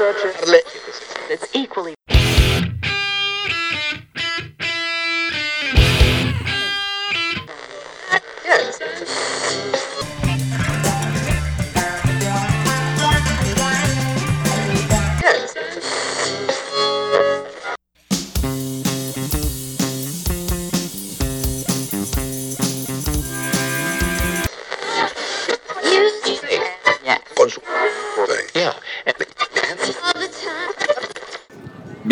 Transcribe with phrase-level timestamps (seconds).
[0.00, 0.40] It's
[1.28, 1.94] That's equally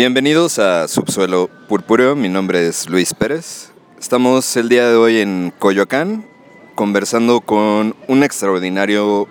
[0.05, 3.71] Bienvenidos a Subsuelo Purpúreo, mi nombre es Luis Pérez.
[3.97, 6.25] Estamos el día de hoy en Coyoacán
[6.75, 9.29] conversando con un extraordinario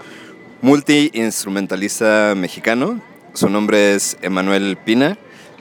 [0.62, 3.02] multi-instrumentalista mexicano.
[3.34, 5.18] Su nombre es Emanuel Pina.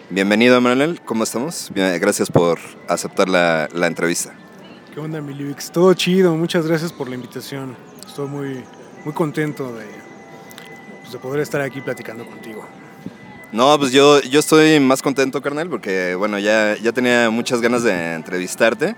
[0.09, 1.73] Bienvenido Emanuel, ¿cómo estamos?
[1.75, 4.33] Gracias por aceptar la, la entrevista.
[4.93, 5.35] ¿Qué onda, mi?
[5.73, 7.75] Todo chido, muchas gracias por la invitación.
[8.07, 8.63] Estoy muy,
[9.03, 9.87] muy contento de,
[11.01, 12.65] pues, de poder estar aquí platicando contigo.
[13.51, 17.83] No, pues yo, yo estoy más contento, carnal, porque bueno, ya, ya tenía muchas ganas
[17.83, 18.95] de entrevistarte.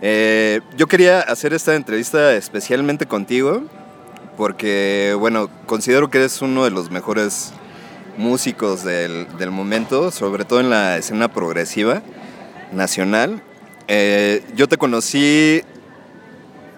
[0.00, 3.64] Eh, yo quería hacer esta entrevista especialmente contigo,
[4.38, 7.52] porque bueno, considero que eres uno de los mejores
[8.16, 12.02] músicos del, del momento, sobre todo en la escena progresiva
[12.72, 13.42] nacional.
[13.86, 15.60] Eh, yo te conocí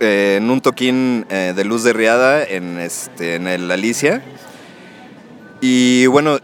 [0.00, 4.24] eh, en un toquín de Luz de Riada en, este, en el Alicia.
[5.60, 6.40] Y bueno,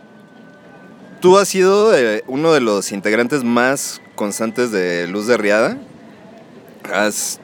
[1.27, 5.77] Tú has sido eh, uno de los integrantes más constantes de Luz de Riada.
[6.85, 7.41] Has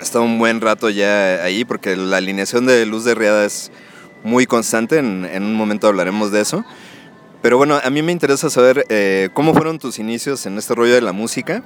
[0.00, 3.72] estado un buen rato ya ahí porque la alineación de Luz de Riada es
[4.22, 4.98] muy constante.
[4.98, 6.64] En, un momento hablaremos de eso.
[7.42, 10.94] Pero bueno, a mí me interesa saber eh, cómo fueron tus inicios en este rollo
[10.94, 11.64] de la música.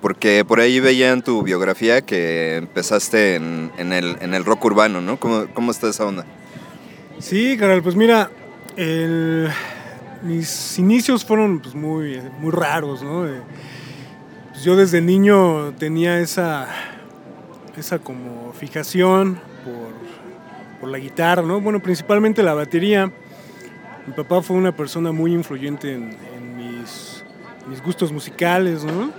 [0.00, 5.18] Porque por ahí veía en tu biografía que empezaste en, el, rock urbano, ¿no?
[5.18, 6.24] ¿Cómo, ¿Cómo está esa onda?
[7.18, 8.30] Sí, Carol, pues mira,
[8.76, 9.50] el,
[10.22, 13.20] mis inicios fueron pues, muy, muy raros, ¿no?
[14.52, 16.68] Pues, yo desde niño tenía esa,
[17.76, 19.40] esa como fijación
[20.80, 21.60] por, la guitarra, ¿no?
[21.60, 23.10] Bueno, principalmente la batería.
[24.04, 27.24] Mi papá fue una persona muy influyente en, mis,
[27.68, 29.12] mis, gustos musicales, ¿no?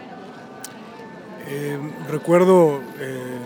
[1.48, 1.78] Eh,
[2.10, 3.38] recuerdo eh,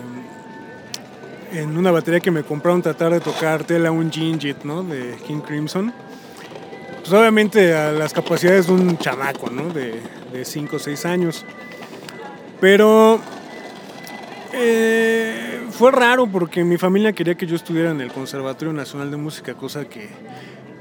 [1.52, 4.82] en una batería que me compraron tratar de tocar Tela un Gingit, ¿no?
[4.82, 5.92] De King Crimson
[7.00, 9.72] pues obviamente a las capacidades de un chamaco, ¿no?
[9.72, 11.44] De 5 o 6 años.
[12.60, 13.20] Pero
[14.52, 19.16] eh, fue raro porque mi familia quería que yo estudiara en el Conservatorio Nacional de
[19.16, 20.08] Música, cosa que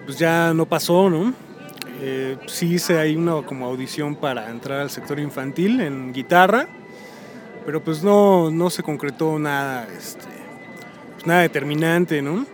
[0.05, 1.33] pues ya no pasó, ¿no?
[2.01, 6.67] Eh, sí hice ahí una como audición para entrar al sector infantil en guitarra,
[7.65, 10.25] pero pues no, no se concretó nada, este,
[11.13, 12.45] pues nada determinante, ¿no?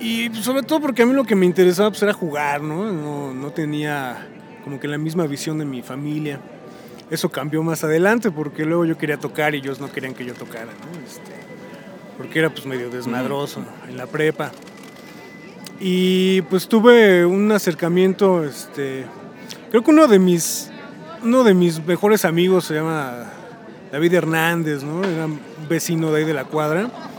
[0.00, 2.90] Y sobre todo porque a mí lo que me interesaba pues, era jugar, ¿no?
[3.34, 3.50] ¿no?
[3.50, 4.26] tenía
[4.64, 6.40] como que la misma visión de mi familia.
[7.10, 10.32] Eso cambió más adelante porque luego yo quería tocar y ellos no querían que yo
[10.32, 11.06] tocara, ¿no?
[11.06, 11.32] Este,
[12.16, 14.52] porque era pues medio desmadroso en la prepa.
[15.80, 19.04] Y pues tuve un acercamiento, este,
[19.70, 20.70] creo que uno de mis,
[21.22, 23.24] uno de mis mejores amigos se llama
[23.92, 25.04] David Hernández, ¿no?
[25.04, 27.09] Era un vecino de ahí de la cuadra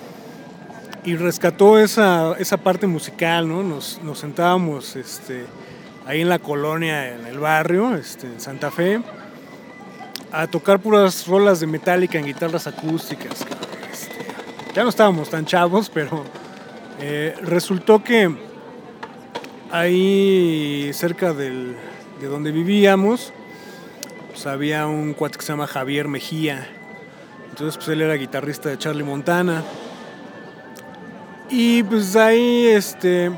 [1.03, 3.63] y rescató esa, esa parte musical, ¿no?
[3.63, 5.45] Nos, nos, sentábamos este,
[6.06, 9.01] ahí en la colonia, en el barrio, este, en Santa Fe,
[10.31, 13.45] a tocar puras rolas de Metallica en guitarras acústicas.
[13.91, 14.25] Este,
[14.75, 16.23] ya no estábamos tan chavos, pero
[17.00, 18.35] eh, resultó que
[19.72, 21.75] ahí cerca del,
[22.19, 23.34] de donde vivíamos,
[24.29, 26.67] pues había un cuate que se llama Javier Mejía.
[27.50, 29.63] Entonces, pues él era guitarrista de Charlie Montana.
[31.53, 33.29] Y pues ahí este,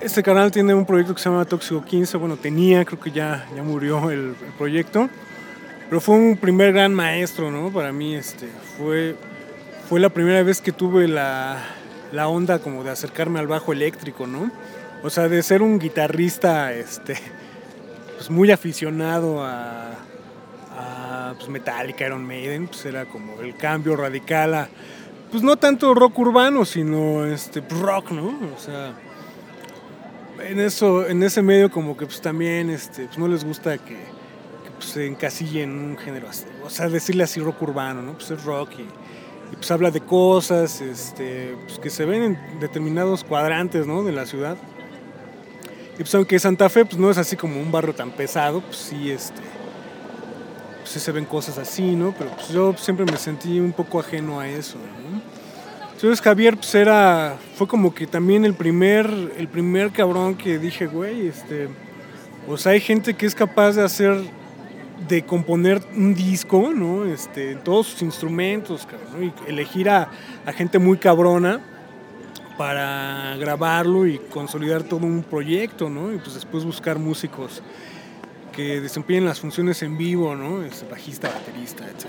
[0.00, 2.16] este canal tiene un proyecto que se llama Tóxico 15.
[2.16, 5.10] Bueno, tenía, creo que ya, ya murió el, proyecto.
[5.90, 7.70] Pero fue un primer gran maestro, ¿no?
[7.70, 9.14] Para mí este, fue,
[9.90, 11.62] fue la primera vez que tuve la,
[12.12, 14.50] la onda como de acercarme al bajo eléctrico, ¿no?
[15.02, 17.18] O sea, de ser un guitarrista este,
[18.16, 19.90] pues muy aficionado a,
[20.78, 24.68] a pues Metallica, Iron Maiden, pues era como el cambio radical a
[25.32, 28.38] pues no tanto rock urbano, sino este rock, ¿no?
[28.54, 28.92] O sea,
[30.46, 33.96] en eso, en ese medio como que pues también este, pues no les gusta que,
[34.76, 38.12] pues, se encasille en un género así, o sea, decirle así rock urbano, ¿no?
[38.12, 43.24] Pues es rock y, pues habla de cosas, este, pues que se ven en determinados
[43.24, 44.02] cuadrantes, ¿no?
[44.02, 44.58] De la ciudad.
[45.94, 48.76] Y pues aunque Santa Fe pues no es así como un barrio tan pesado, pues
[48.76, 49.61] sí, este, pues
[50.92, 52.14] sí se ven cosas así, ¿no?
[52.16, 55.22] Pero pues yo siempre me sentí un poco ajeno a eso, ¿no?
[55.92, 60.86] Entonces Javier pues era, fue como que también el primer, el primer cabrón que dije,
[60.86, 61.68] güey, este,
[62.46, 64.20] pues hay gente que es capaz de hacer,
[65.08, 67.04] de componer un disco, ¿no?
[67.06, 70.10] Este, todos sus instrumentos, cabrón, y elegir a,
[70.44, 71.60] a gente muy cabrona
[72.58, 76.12] para grabarlo y consolidar todo un proyecto, ¿no?
[76.12, 77.62] Y pues después buscar músicos
[78.52, 80.62] que desempeñen las funciones en vivo, ¿no?
[80.62, 82.06] Este, bajista, baterista, etc.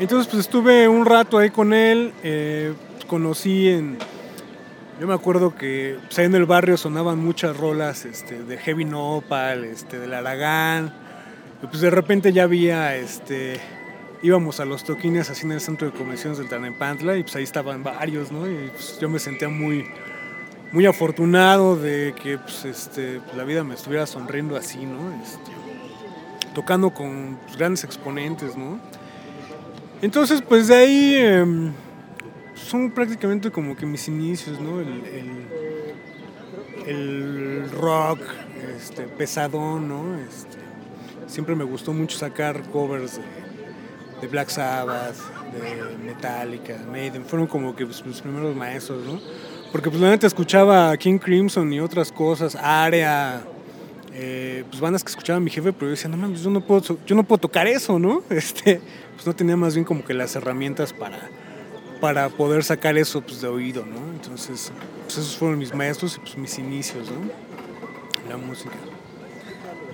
[0.00, 2.72] Entonces pues estuve un rato ahí con él, eh,
[3.06, 3.98] conocí en...
[5.00, 8.84] Yo me acuerdo que pues, ahí en el barrio sonaban muchas rolas este, de Heavy
[8.84, 10.92] Nopal, este, del Aragán,
[11.60, 13.60] pues de repente ya había este,
[14.22, 17.44] íbamos a los toquines así en el centro de convenciones del Tanempantla y pues ahí
[17.44, 18.48] estaban varios, ¿no?
[18.48, 19.86] Y pues yo me sentía muy,
[20.72, 25.12] muy afortunado de que pues, este, la vida me estuviera sonriendo así, ¿no?
[25.22, 25.52] Este,
[26.54, 28.78] tocando con pues, grandes exponentes, ¿no?
[30.02, 31.44] Entonces, pues de ahí eh,
[32.54, 34.80] son prácticamente como que mis inicios, ¿no?
[34.80, 35.02] El,
[36.86, 38.20] el, rock
[38.76, 40.18] este, pesadón, ¿no?
[40.18, 40.58] Este,
[41.26, 43.48] siempre me gustó mucho sacar covers de
[44.20, 45.16] de Black Sabbath,
[45.52, 49.20] de Metallica, Maiden, fueron como que pues, mis primeros maestros, ¿no?
[49.72, 53.42] Porque pues la neta escuchaba King Crimson y otras cosas, Area,
[54.14, 56.82] eh, pues bandas que escuchaba mi jefe, pero yo decía, no mames, yo no puedo,
[57.06, 58.22] yo no puedo tocar eso, ¿no?
[58.30, 58.80] Este,
[59.14, 61.20] pues no tenía más bien como que las herramientas para,
[62.00, 64.12] para poder sacar eso pues, de oído, ¿no?
[64.14, 64.72] Entonces,
[65.04, 68.28] pues esos fueron mis maestros y pues mis inicios, ¿no?
[68.28, 68.74] La música.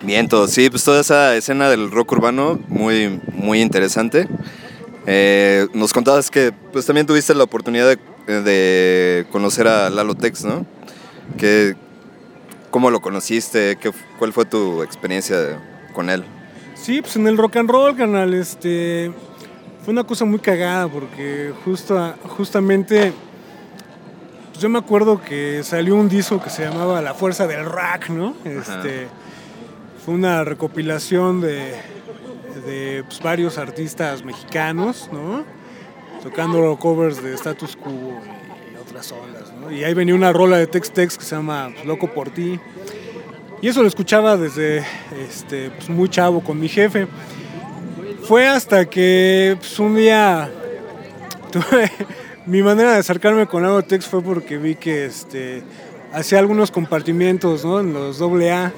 [0.02, 4.28] Miento, sí, pues toda esa escena del rock urbano, muy, muy interesante.
[5.06, 10.44] Eh, nos contabas que pues también tuviste la oportunidad de, de conocer a Lalo Tex,
[10.44, 10.66] ¿no?
[11.38, 11.74] Que,
[12.70, 13.76] ¿Cómo lo conociste?
[13.80, 15.60] ¿Qué, ¿Cuál fue tu experiencia
[15.92, 16.24] con él?
[16.74, 19.12] Sí, pues en el rock and roll, canal, este,
[19.84, 23.12] fue una cosa muy cagada porque justo, justamente
[24.54, 28.08] pues yo me acuerdo que salió un disco que se llamaba La Fuerza del Rock,
[28.10, 28.36] ¿no?
[28.44, 29.08] Este,
[30.04, 31.74] fue una recopilación de,
[32.64, 35.44] de pues, varios artistas mexicanos, ¿no?
[36.24, 39.70] Tocando covers de Status Quo y, otras ondas, ¿no?
[39.70, 42.58] Y ahí venía una rola de Tex Tex que se llama pues, Loco por ti.
[43.60, 44.82] Y eso lo escuchaba desde
[45.28, 47.06] este, pues, muy chavo con mi jefe.
[48.22, 50.50] Fue hasta que pues, un día
[51.52, 51.92] tuve,
[52.46, 55.62] mi manera de acercarme con algo Tex fue porque vi que este,
[56.10, 57.80] hacía algunos compartimientos ¿no?
[57.80, 58.72] en los AA.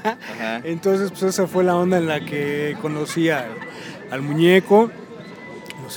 [0.64, 3.52] Entonces, pues esa fue la onda en la que conocí al,
[4.10, 4.90] al muñeco.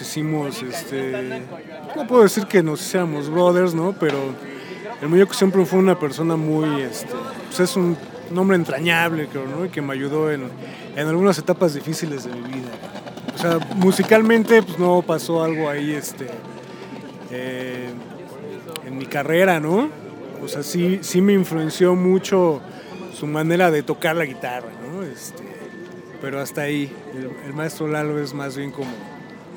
[0.01, 1.41] Hicimos, este,
[1.95, 3.93] no puedo decir que nos hiciéramos brothers, ¿no?
[3.99, 4.17] Pero
[5.01, 7.13] el muñeco siempre fue una persona muy, este,
[7.47, 7.97] pues es un,
[8.35, 9.65] hombre entrañable, creo, ¿no?
[9.65, 10.49] Y que me ayudó en,
[10.95, 12.71] en algunas etapas difíciles de mi vida.
[13.33, 16.27] O sea, musicalmente, pues no pasó algo ahí, este,
[17.31, 17.89] eh,
[18.85, 19.89] en mi carrera, ¿no?
[20.41, 22.61] O sea, sí, sí me influenció mucho
[23.13, 25.03] su manera de tocar la guitarra, ¿no?
[25.03, 25.43] Este,
[26.21, 28.91] pero hasta ahí, el, el, maestro Lalo es más bien como,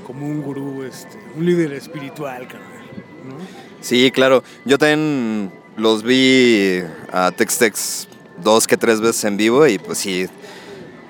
[0.08, 2.80] como un gurú, este, un líder espiritual, carnal,
[3.28, 3.34] ¿no?
[3.82, 4.42] Sí, claro.
[4.64, 6.80] Yo también los vi
[7.12, 8.08] a Tex Tex
[8.42, 10.26] dos que tres veces en vivo y pues sí,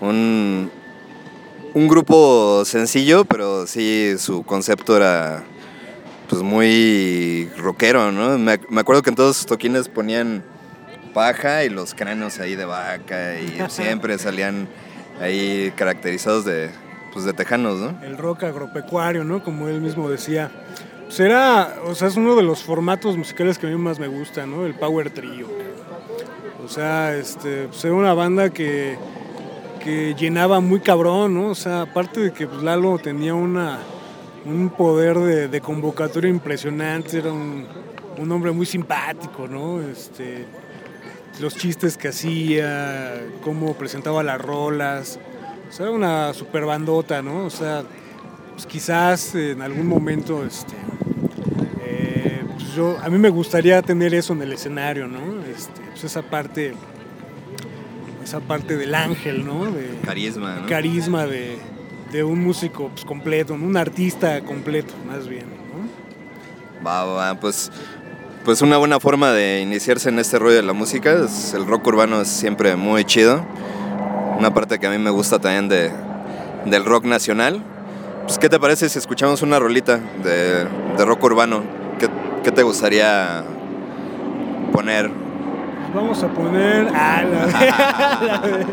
[0.01, 0.69] un,
[1.75, 5.45] un grupo sencillo, pero sí su concepto era
[6.29, 8.37] pues muy rockero, ¿no?
[8.37, 10.43] Me, me acuerdo que en todos sus toquines ponían
[11.15, 14.67] paja y los cráneos ahí de vaca y siempre salían
[15.21, 16.71] ahí caracterizados de,
[17.13, 18.03] pues de tejanos, ¿no?
[18.03, 19.43] El rock agropecuario, ¿no?
[19.43, 20.51] Como él mismo decía.
[21.09, 24.47] Será, o sea, es uno de los formatos musicales que a mí más me gusta,
[24.47, 24.67] ¿no?
[24.67, 25.47] El power trio.
[26.63, 28.99] O sea, este, pues era una banda que,
[29.83, 31.49] que llenaba muy cabrón, ¿no?
[31.49, 33.79] O sea, aparte de que pues, Lalo tenía una,
[34.45, 37.67] un poder de, de convocatoria impresionante, era un,
[38.19, 39.81] un, hombre muy simpático, ¿no?
[39.81, 40.45] Este,
[41.41, 45.19] los chistes que hacía, cómo presentaba las rolas,
[45.79, 47.45] era una super bandota, ¿no?
[47.45, 47.85] O sea,
[48.53, 50.75] pues quizás en algún momento, este,
[51.85, 55.45] eh, pues yo, a mí me gustaría tener eso en el escenario, ¿no?
[55.45, 56.75] Este, pues esa parte,
[58.25, 59.71] esa parte del ángel, ¿no?
[59.71, 60.67] De, carisma, ¿no?
[60.67, 61.59] Carisma de,
[62.13, 65.45] de un músico pues, completo, un artista completo, más bien.
[65.47, 66.87] ¿no?
[66.87, 67.71] Va, va, pues,
[68.45, 71.13] pues una buena forma de iniciarse en este rollo de la música.
[71.13, 73.45] Es, el rock urbano es siempre muy chido.
[74.39, 75.91] Una parte que a mí me gusta también de,
[76.65, 77.63] del rock nacional.
[78.25, 80.65] Pues, ¿Qué te parece si escuchamos una rolita de,
[80.97, 81.63] de rock urbano?
[81.99, 82.09] ¿Qué,
[82.45, 83.43] ¿Qué, te gustaría
[84.73, 85.11] poner?
[85.95, 86.89] Vamos a poner.
[86.95, 88.67] Ah, la de, la de,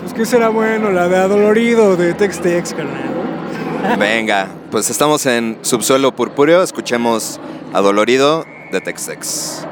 [0.00, 3.98] pues que será bueno, la de Adolorido de Tex Tex, carnal.
[3.98, 4.48] Venga.
[4.70, 7.40] pues estamos en Subsuelo Purpúreo, escuchemos
[7.72, 9.66] Adolorido de Textex.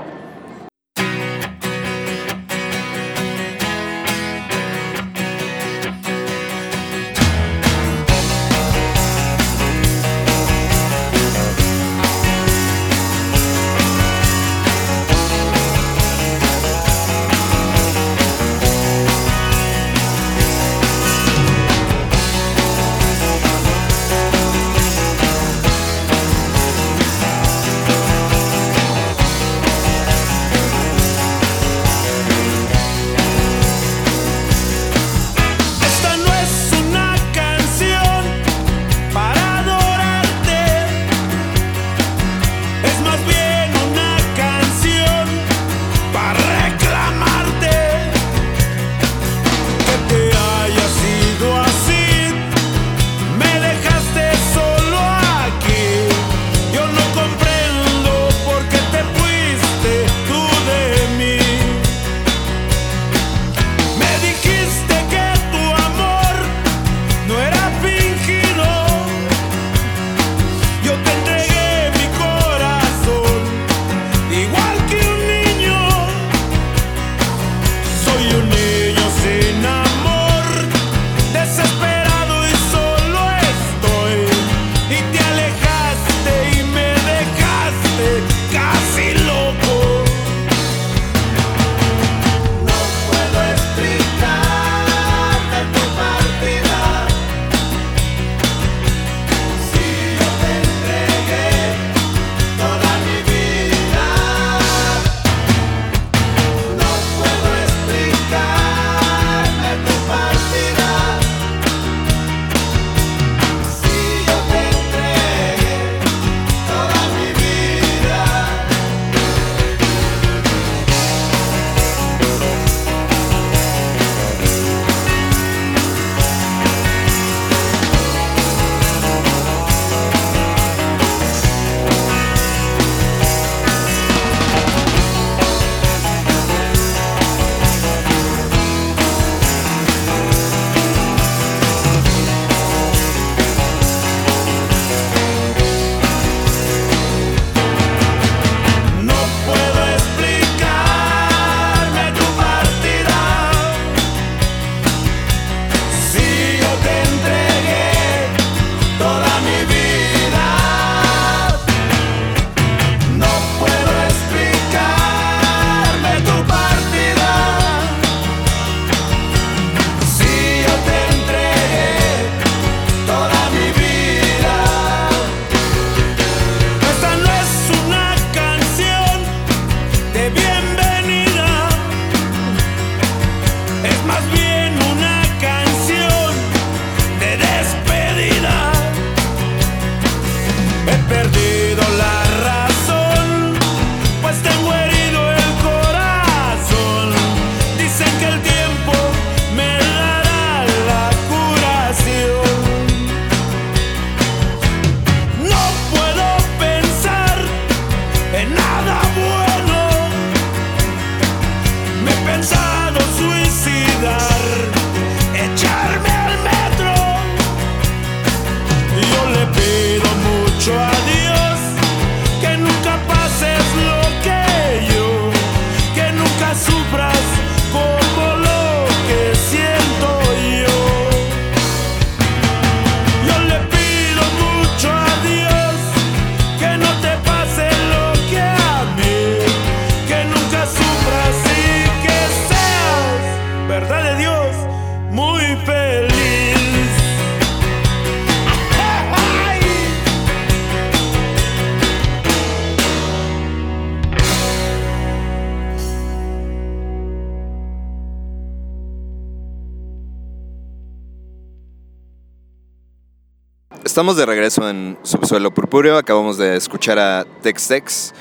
[263.96, 265.96] Estamos de regreso en Subsuelo Purpúreo.
[265.96, 268.14] Acabamos de escuchar a Tex Tex.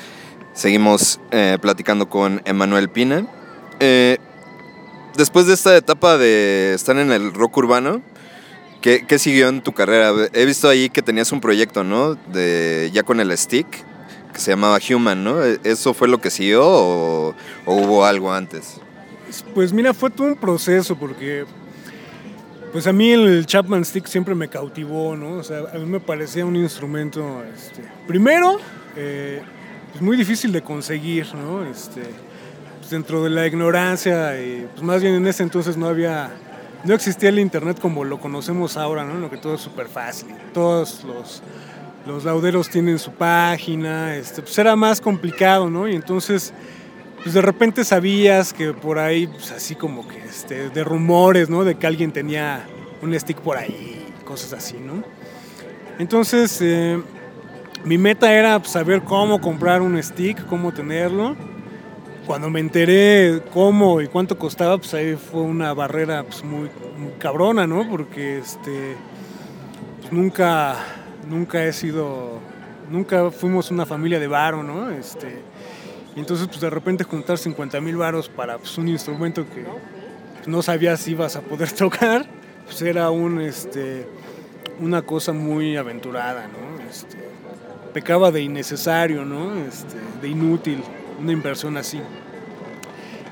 [0.53, 3.27] Seguimos eh, platicando con Emanuel Pina.
[3.82, 4.17] Eh,
[5.17, 8.01] después de esta etapa de estar en el rock urbano,
[8.79, 10.13] ¿qué, siguió en tu carrera?
[10.32, 12.15] He visto ahí que tenías un proyecto, ¿no?
[12.15, 13.67] De, ya con el stick,
[14.32, 15.44] que se llamaba Human, ¿no?
[15.44, 18.79] ¿Eso fue lo que siguió o, o hubo algo antes?
[19.53, 21.44] Pues mira, fue todo un proceso porque
[22.75, 25.36] Pues a mí el Chapman Stick siempre me cautivó, ¿no?
[25.38, 28.58] O sea, a mí me parecía un instrumento, este, primero,
[28.98, 29.41] eh,
[29.94, 31.63] pues muy difícil de conseguir, ¿no?
[31.63, 32.01] Este,
[32.79, 36.32] pues dentro de la ignorancia, y pues más bien en ese entonces no había,
[36.84, 39.13] no existía el internet como lo conocemos ahora, ¿no?
[39.13, 40.36] En lo que todo es súper fácil.
[40.53, 41.41] Todos los,
[42.05, 45.88] los lauderos tienen su página, este, pues era más complicado, ¿no?
[45.88, 46.53] Y entonces
[47.25, 51.63] pues de repente sabías que por ahí, pues así como que este, de rumores, ¿no?
[51.63, 52.67] De que alguien tenía
[53.01, 55.03] un stick por ahí, cosas así, ¿no?
[55.98, 57.01] Entonces, eh,
[57.84, 61.36] mi meta era pues, saber cómo comprar un stick, cómo tenerlo.
[62.27, 66.70] Cuando me enteré cómo y cuánto costaba, pues ahí fue una barrera pues, muy,
[67.17, 67.89] cabrona, ¿no?
[67.89, 68.98] Porque este,
[70.00, 70.75] pues, nunca,
[71.27, 72.38] nunca he sido,
[72.91, 74.91] nunca fuimos una familia de varo, ¿no?
[74.91, 75.54] Este,
[76.15, 79.65] y entonces, pues de repente juntar 50 mil varos para pues, un instrumento que
[80.50, 82.25] no sabías si ibas a poder tocar,
[82.65, 84.07] pues era un, este,
[84.79, 86.89] una cosa muy aventurada, ¿no?
[86.89, 87.17] Este,
[87.93, 89.55] pecaba de innecesario, ¿no?
[89.57, 90.81] Este, de inútil,
[91.19, 92.00] una inversión así.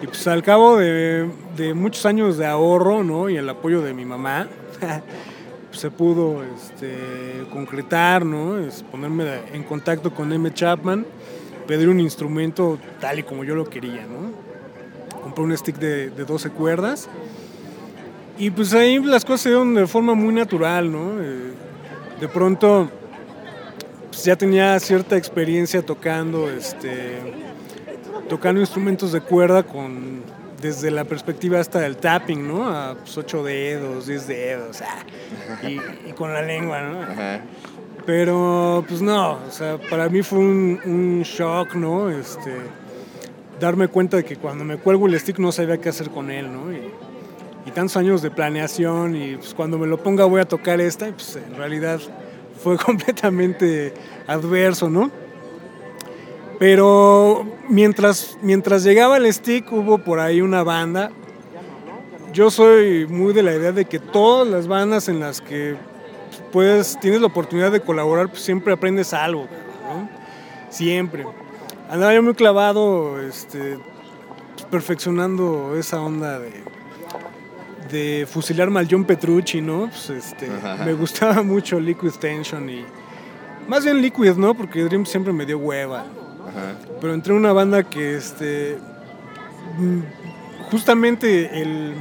[0.02, 1.30] Y pues al cabo de,
[1.74, 3.30] muchos años de ahorro, ¿no?
[3.30, 4.50] Y el apoyo de mi mamá,
[5.72, 6.42] se pudo
[7.50, 8.58] concretar, ¿no?
[8.92, 10.54] Ponerme en contacto con M.
[10.54, 11.06] Chapman
[11.68, 14.32] pedir un instrumento tal y como yo lo quería, ¿no?
[15.22, 17.10] Compré un stick de, de 12 cuerdas
[18.38, 21.22] y pues ahí las cosas se dieron de forma muy natural, ¿no?
[21.22, 21.54] Eh,
[22.20, 22.90] de pronto
[24.10, 27.20] pues ya tenía cierta experiencia tocando, este,
[28.30, 30.22] tocando instrumentos de cuerda con
[30.62, 32.70] desde la perspectiva hasta del tapping, ¿no?
[32.70, 35.04] A pues, 8 dedos, 10 dedos, ah,
[35.68, 35.80] y,
[36.10, 37.02] y, con la lengua, ¿no?
[37.02, 37.42] Ajá.
[38.06, 42.10] Pero pues no, o sea, para mí fue un, shock, ¿no?
[42.10, 42.52] Este,
[43.60, 46.52] darme cuenta de que cuando me cuelgo el stick no sabía qué hacer con él,
[46.52, 46.72] ¿no?
[46.72, 46.92] Y,
[47.74, 51.12] tantos años de planeación y pues cuando me lo ponga voy a tocar esta y
[51.14, 52.00] pues en realidad
[52.62, 53.96] fue completamente
[54.28, 55.10] adverso, ¿no?
[56.60, 61.10] Pero mientras, mientras llegaba el stick hubo por ahí una banda.
[62.32, 65.76] Yo soy muy de la idea de que todas las bandas en las que
[66.54, 69.48] pues tienes la oportunidad de colaborar, pues siempre aprendes algo,
[69.84, 70.08] ¿no?
[70.70, 71.26] Siempre.
[71.90, 73.80] Andaba yo muy clavado, este,
[74.70, 76.64] perfeccionando esa onda de,
[77.92, 79.90] de fusilar mal John Petrucci, ¿no?
[79.90, 80.48] Pues este,
[80.86, 82.86] me gustaba mucho Liquid Tension y
[83.68, 84.54] más bien Liquid, ¿no?
[84.54, 86.06] Porque Dream siempre me dio hueva.
[87.02, 88.78] Pero entré en una banda que, este,
[89.80, 91.96] mm, justamente el,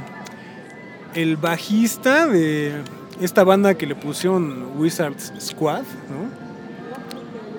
[1.15, 2.83] el bajista de
[3.21, 6.43] esta banda que le pusieron Wizards Squad, ¿no?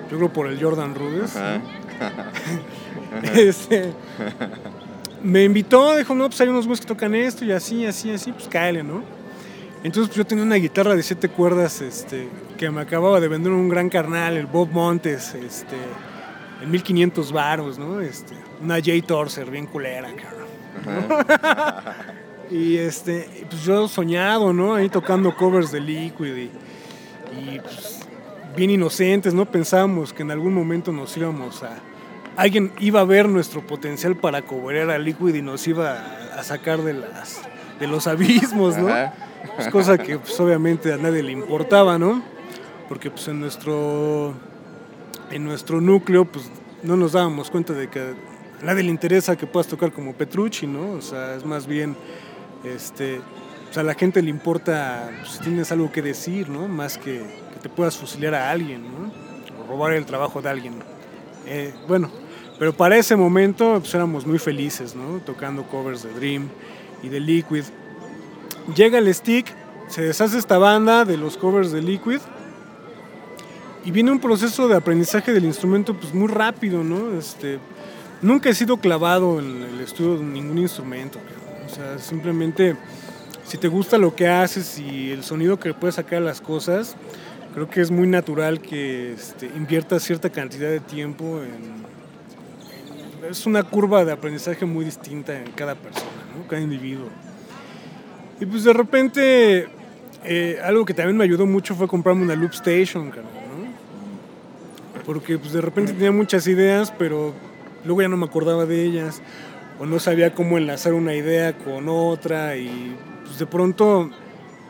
[0.09, 1.35] Yo creo por el Jordan Rudess.
[3.33, 3.91] este,
[5.23, 8.31] me invitó, dijo, no, pues hay unos güeyes que tocan esto y así, así, así,
[8.31, 9.03] pues cáele, ¿no?
[9.83, 13.51] Entonces pues, yo tenía una guitarra de siete cuerdas este, que me acababa de vender
[13.51, 15.75] un gran carnal, el Bob Montes, este,
[16.61, 18.01] en 1500 varos, ¿no?
[18.01, 21.25] Este, una J Torser bien culera, cabrón.
[22.49, 24.75] Y este, pues yo soñado, ¿no?
[24.75, 26.49] Ahí tocando covers de Liquid
[27.37, 27.99] y, pues,
[28.55, 29.45] bien inocentes, ¿no?
[29.45, 31.77] Pensábamos que en algún momento nos íbamos a...
[32.37, 36.03] Alguien iba a ver nuestro potencial para cobrar a Liquid y nos iba
[36.37, 37.41] a, sacar de, las,
[37.79, 38.89] de los abismos, ¿no?
[39.57, 42.21] Es cosa que pues, obviamente a nadie le importaba, ¿no?
[42.89, 44.33] Porque pues en nuestro,
[45.31, 46.49] en nuestro núcleo pues
[46.83, 50.67] no nos dábamos cuenta de que a nadie le interesa que puedas tocar como Petrucci,
[50.67, 50.91] ¿no?
[50.91, 51.95] O sea, es más bien
[52.67, 53.21] este,
[53.65, 56.67] pues a la gente le importa pues, si tienes algo que decir, ¿no?
[56.67, 59.11] Más que que te puedas fusilar a alguien, ¿no?
[59.63, 60.73] O robar el trabajo de alguien.
[61.45, 62.11] Eh, bueno,
[62.59, 65.19] pero para ese momento pues éramos muy felices, ¿no?
[65.19, 66.49] Tocando covers de Dream
[67.01, 67.63] y de Liquid.
[68.75, 69.47] Llega el stick,
[69.87, 72.19] se deshace esta banda de los covers de Liquid
[73.85, 77.17] y viene un proceso de aprendizaje del instrumento pues muy rápido, ¿no?
[77.17, 77.59] Este,
[78.21, 81.19] nunca he sido clavado en el estudio de ningún instrumento.
[81.75, 82.77] Sea, simplemente
[83.43, 86.95] si te gusta lo que haces y el sonido que puedes sacar de las cosas,
[87.53, 91.83] creo que es muy natural que este, inviertas cierta cantidad de tiempo en...
[93.29, 96.07] Es una curva de aprendizaje muy distinta en cada persona,
[96.37, 96.47] ¿no?
[96.47, 97.09] cada individuo.
[98.39, 99.67] Y pues de repente,
[100.23, 105.03] eh, algo que también me ayudó mucho fue comprarme una loop station, ¿no?
[105.05, 107.33] Porque pues de repente tenía muchas ideas, pero
[107.83, 109.21] luego ya no me acordaba de ellas
[109.79, 114.09] o no sabía cómo enlazar una idea con otra y pues de pronto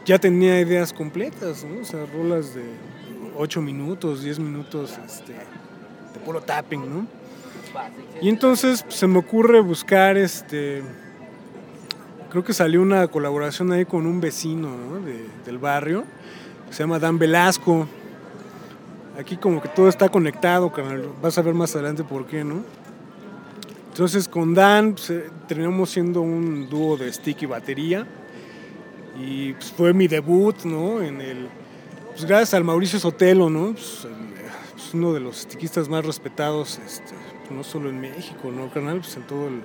[0.06, 1.82] ya tenía ideas completas, ¿no?
[1.82, 2.64] O sea, rolas de
[3.38, 7.08] 8 minutos, 10 minutos este, de puro tapping, ¿no?
[8.22, 10.82] Y entonces pues, se me ocurre buscar este
[12.30, 14.70] creo que salió una colaboración ahí con un vecino
[15.46, 16.04] del barrio,
[16.70, 17.88] se llama Dan Velasco.
[19.18, 21.08] Aquí como que todo está conectado, carnal.
[21.22, 22.64] Vas a ver más adelante por qué, ¿no?
[23.96, 28.06] Entonces con Dan pues, eh, terminamos siendo un dúo de stick y batería.
[29.18, 31.02] Y pues, fue mi debut, ¿no?
[31.02, 31.48] En el,
[32.10, 33.72] pues gracias al Mauricio Sotelo, ¿no?
[33.72, 34.06] Pues,
[34.94, 37.14] uno de los stickistas más respetados, este,
[37.50, 38.98] no solo en México, ¿no, carnal?
[38.98, 39.62] Pues en todo el,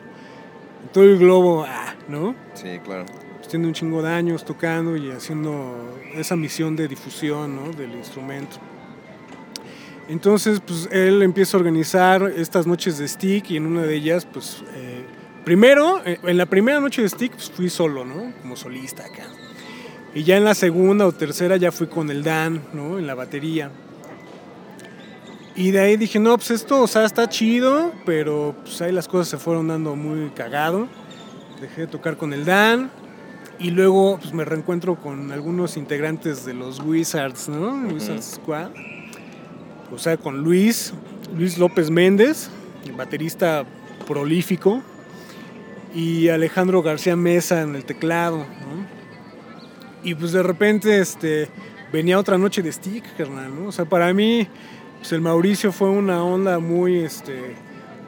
[0.93, 2.37] todo el globo, ah, ¿no?
[2.55, 3.07] Sí, claro.
[3.51, 7.73] Tiene un chingo de años tocando y haciendo esa misión de difusión, ¿no?
[7.73, 8.59] Del instrumento.
[10.11, 14.27] Entonces, pues él empieza a organizar estas noches de stick y en una de ellas,
[14.27, 15.05] pues, eh,
[15.45, 18.33] primero, eh, en la primera noche de stick, pues fui solo, ¿no?
[18.43, 19.29] Como solista acá.
[20.13, 22.99] Y ya en la segunda o tercera ya fui con el Dan, ¿no?
[22.99, 23.71] En la batería.
[25.55, 29.07] Y de ahí dije, no, pues esto, o sea, está chido, pero pues ahí las
[29.07, 30.89] cosas se fueron dando muy cagado.
[31.61, 32.91] Dejé de tocar con el Dan.
[33.61, 37.87] Y luego pues me reencuentro con algunos integrantes de los Wizards, ¿no?
[37.93, 38.71] Wizards Squad
[39.93, 40.93] o sea, con Luis,
[41.37, 42.51] Luis López Méndez,
[42.97, 43.65] baterista
[44.07, 44.83] prolífico,
[45.95, 48.47] y Alejandro García Mesa en el teclado.
[50.03, 51.49] Y pues de repente este,
[51.93, 53.55] venía otra noche de stick, carnal.
[53.55, 53.69] ¿no?
[53.69, 54.47] O sea, para mí,
[54.99, 57.55] pues el Mauricio fue una onda muy, este,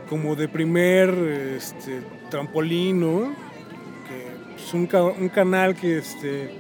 [0.09, 1.11] como de primer
[1.57, 3.35] este, trampolín, ¿no?
[4.09, 4.89] Que, pues, un,
[5.21, 6.55] un, canal que, este,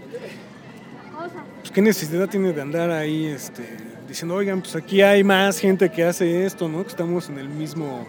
[1.60, 5.90] pues, qué necesidad tiene de andar ahí, este, diciendo, oigan, pues aquí hay más gente
[5.90, 6.82] que hace esto, ¿no?
[6.82, 8.06] Que estamos en el mismo,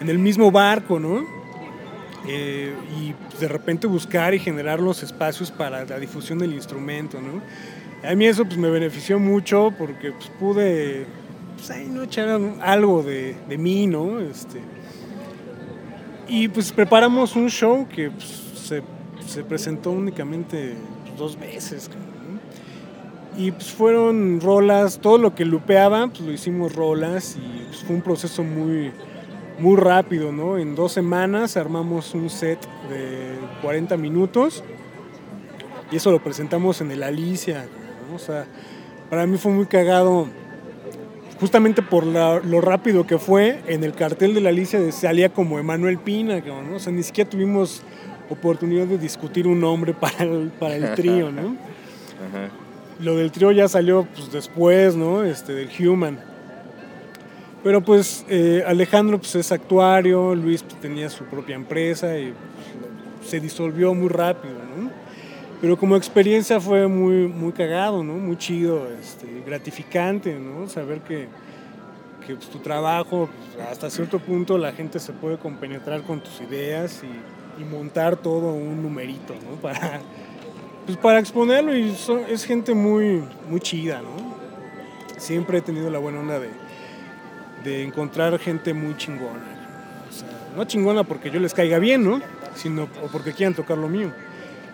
[0.00, 1.22] en el mismo barco, ¿no?
[2.26, 7.42] Eh, y de repente buscar y generar los espacios para la difusión del instrumento, ¿no?
[8.08, 11.06] A mí eso pues me benefició mucho porque pues, pude
[11.56, 12.04] pues, ¿no?
[12.04, 14.20] echar algo de, de, mí, ¿no?
[14.20, 14.60] Este,
[16.26, 18.82] y pues preparamos un show que pues, se,
[19.26, 20.74] se, presentó únicamente
[21.18, 21.90] dos veces.
[23.36, 27.96] Y pues fueron rolas, todo lo que lupeaba, pues lo hicimos rolas y pues, fue
[27.96, 28.92] un proceso muy,
[29.58, 30.58] muy rápido, ¿no?
[30.58, 34.62] En dos semanas armamos un set de 40 minutos
[35.90, 37.66] y eso lo presentamos en el Alicia,
[38.14, 38.46] O sea,
[39.10, 40.28] para mí fue muy cagado,
[41.40, 45.98] justamente por lo rápido que fue, en el cartel de la Alicia salía como Emanuel
[45.98, 46.76] Pina, ¿no?
[46.76, 47.82] O sea, ni siquiera tuvimos
[48.30, 51.56] oportunidad de discutir un nombre para el, para el trío, ¿no?
[52.28, 52.63] Ajá.
[53.04, 55.24] Lo del trío ya salió pues, después, ¿no?
[55.24, 56.18] Este, del Human.
[57.62, 62.32] Pero pues eh, Alejandro pues, es actuario, Luis pues, tenía su propia empresa y
[63.18, 64.90] pues, se disolvió muy rápido, ¿no?
[65.60, 68.14] Pero como experiencia fue muy, muy cagado, ¿no?
[68.14, 70.66] Muy chido, este, gratificante, ¿no?
[70.66, 71.28] Saber que,
[72.26, 73.28] que tu trabajo,
[73.70, 78.54] hasta cierto punto la gente se puede compenetrar con tus ideas y, y montar todo
[78.54, 79.56] un numerito, ¿no?
[79.60, 80.00] Para,
[80.86, 81.94] pues para exponerlo y
[82.28, 84.34] es gente muy, muy chida, ¿no?
[85.16, 86.50] Siempre he tenido la buena onda de,
[87.64, 89.42] de encontrar gente muy chingona.
[90.08, 92.20] O sea, no chingona porque yo les caiga bien, ¿no?
[92.54, 94.12] Sino, o porque quieran tocar lo mío,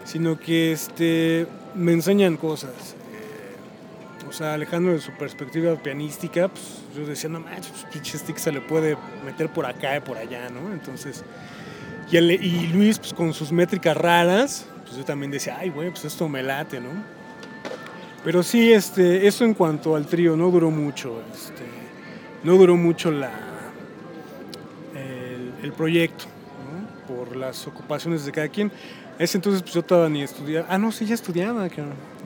[0.04, 2.96] sino que este, me enseñan cosas.
[3.12, 8.18] Eh, o sea, Alejandro de su perspectiva pianística, pues yo decía, no manches, pues pinche
[8.18, 10.72] stick se le puede meter por acá y por allá, ¿no?
[10.72, 11.24] Entonces,
[12.10, 16.04] y, y Luis, pues con sus métricas raras, pues yo también decía, ay, güey, pues
[16.04, 16.88] esto me late, ¿no?
[18.24, 21.62] Pero sí, este, eso en cuanto al trío, no duró mucho, este,
[22.42, 23.30] no duró mucho la,
[25.62, 27.14] el, proyecto, ¿no?
[27.14, 28.72] por las ocupaciones de cada quien.
[29.16, 31.68] ese entonces pues yo todavía ni estudiaba, ah, no, sí, ya estudiaba,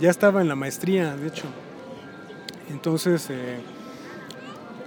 [0.01, 1.45] ya estaba en la maestría, de hecho.
[2.71, 3.59] Entonces, eh,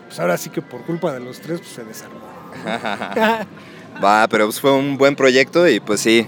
[0.07, 2.21] pues ahora sí que por culpa de los tres, pues se desarmó.
[4.03, 6.27] Va, pero pues fue un buen proyecto y pues sí,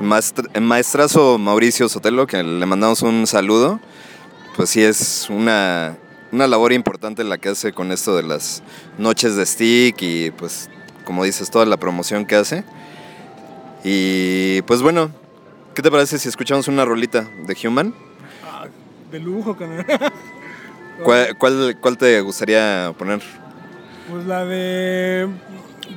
[0.00, 3.80] maestrazo Mauricio Sotelo, que le mandamos un saludo,
[4.56, 5.96] pues sí es una,
[6.30, 8.62] una labor importante la que hace con esto de las
[8.98, 10.70] noches de stick y pues
[11.08, 12.64] como dices, toda la promoción que hace.
[13.82, 15.10] Y pues bueno,
[15.74, 17.94] ¿qué te parece si escuchamos una rolita de Human?
[18.44, 18.66] Ah,
[19.10, 19.86] de lujo, canal.
[21.02, 23.22] ¿Cuál, cuál, cuál te gustaría poner?
[24.10, 25.28] Pues la de.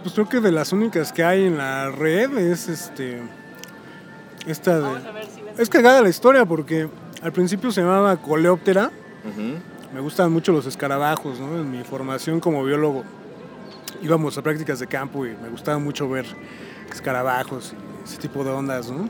[0.02, 3.22] Pues creo que de las únicas que hay en la red es este.
[4.48, 5.00] Esta de...
[5.58, 6.90] Es cagada la historia porque
[7.22, 8.92] al principio se llamaba coleóptera.
[9.94, 11.58] Me gustan mucho los escarabajos, ¿no?
[11.58, 13.04] En mi formación como biólogo
[14.02, 16.26] íbamos a prácticas de campo y me gustaba mucho ver
[16.92, 19.10] escarabajos y ese tipo de ondas, ¿no?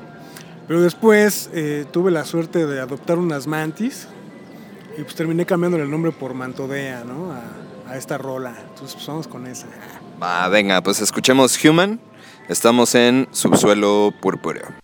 [0.67, 4.07] Pero después eh, tuve la suerte de adoptar unas mantis
[4.97, 7.31] y pues terminé cambiando el nombre por Mantodea, ¿no?
[7.31, 8.55] A, a esta rola.
[8.69, 9.67] Entonces pues vamos con esa.
[10.21, 11.99] Va, venga, pues escuchemos Human.
[12.47, 14.80] Estamos en Subsuelo Púrpura.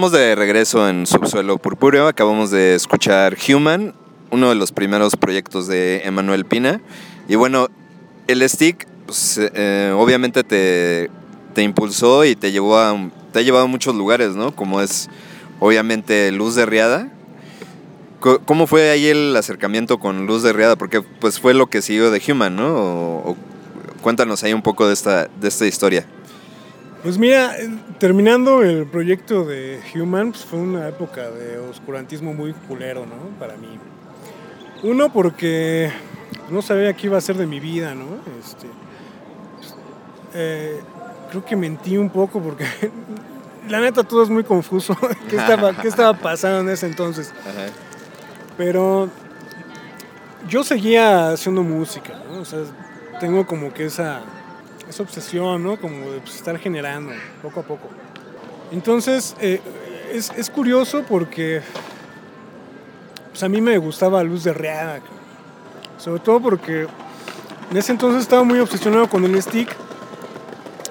[0.00, 2.08] Estamos de regreso en Subsuelo Purpúreo.
[2.08, 3.92] Acabamos de escuchar Human,
[4.30, 6.80] uno de los primeros proyectos de Emanuel Pina.
[7.28, 7.68] Y bueno,
[8.26, 11.10] el stick, pues, eh, obviamente te,
[11.52, 12.96] te, impulsó y te llevó a,
[13.30, 14.56] te ha llevado a muchos lugares, ¿no?
[14.56, 15.10] Como es,
[15.58, 17.12] obviamente, Luz de Riada.
[18.46, 20.76] ¿Cómo fue ahí el acercamiento con Luz de Riada?
[20.76, 23.36] Porque pues fue lo que siguió de Human, ¿no?
[24.00, 26.06] Cuéntanos ahí un poco de esta, de esta historia.
[27.02, 27.56] Pues mira,
[27.98, 33.38] terminando el proyecto de Human, pues fue una época de oscurantismo muy culero, ¿no?
[33.38, 33.78] Para mí.
[34.82, 35.90] Uno, porque
[36.50, 38.04] no sabía qué iba a ser de mi vida, ¿no?
[38.38, 38.66] Este,
[39.56, 39.74] pues,
[40.34, 40.80] eh,
[41.30, 42.66] creo que mentí un poco porque
[43.70, 44.94] la neta todo es muy confuso.
[45.30, 47.32] ¿Qué estaba, ¿Qué estaba pasando en ese entonces?
[48.58, 49.08] Pero
[50.50, 52.40] yo seguía haciendo música, ¿no?
[52.40, 52.58] O sea,
[53.20, 54.20] tengo como que esa
[54.90, 55.80] esa obsesión, ¿no?
[55.80, 57.88] Como de pues, estar generando poco a poco.
[58.72, 59.60] Entonces, eh,
[60.12, 61.62] es, curioso porque
[63.30, 65.00] pues a mí me gustaba Luz de Reada,
[65.96, 66.86] sobre todo porque
[67.70, 69.68] en ese entonces estaba muy obsesionado con el stick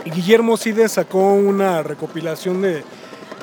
[0.05, 2.83] y Guillermo Cide sacó una recopilación de,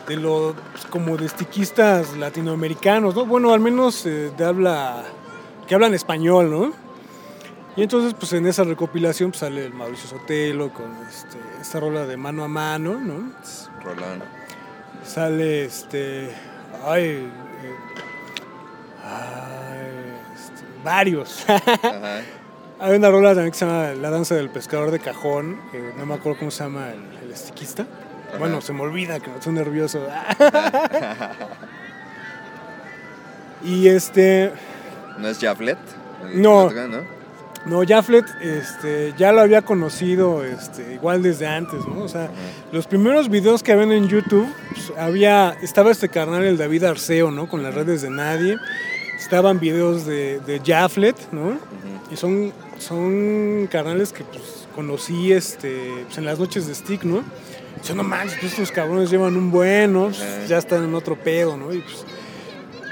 [0.08, 0.54] de los
[0.88, 3.26] como de stickistas latinoamericanos, ¿no?
[3.26, 5.04] Bueno, al menos eh, de habla
[5.66, 6.85] que hablan español, ¿no?
[7.76, 12.06] Y entonces, pues en esa recopilación pues, sale el Mauricio Sotelo con este, esta rola
[12.06, 13.32] de mano a mano, ¿no?
[13.84, 14.24] Rolando.
[15.04, 16.30] Sale este.
[16.86, 17.30] Ay.
[19.04, 21.44] Eh, este, varios.
[22.78, 26.06] Hay una rola también que se llama La danza del pescador de cajón, que no
[26.06, 27.86] me acuerdo cómo se llama el, estiquista.
[28.38, 30.00] Bueno, se me olvida que estoy nervioso.
[33.62, 34.52] y este.
[35.18, 35.78] ¿No es Jaflet?
[36.34, 36.70] No.
[36.70, 37.15] ¿no?
[37.66, 42.02] No, Jaflet este, ya lo había conocido este, igual desde antes, ¿no?
[42.02, 42.30] O sea,
[42.70, 47.32] los primeros videos que habían en YouTube, pues, había, estaba este carnal, el David Arceo,
[47.32, 47.48] ¿no?
[47.48, 48.56] Con las redes de nadie.
[49.18, 51.58] Estaban videos de, de Jaflet, ¿no?
[52.08, 57.24] Y son, son carnales que pues, conocí este, pues, en las noches de Stick, ¿no?
[57.84, 60.10] Yo no manches, pues estos cabrones llevan un buen, ¿no?
[60.48, 61.72] ya están en otro pedo, ¿no?
[61.72, 62.04] Y pues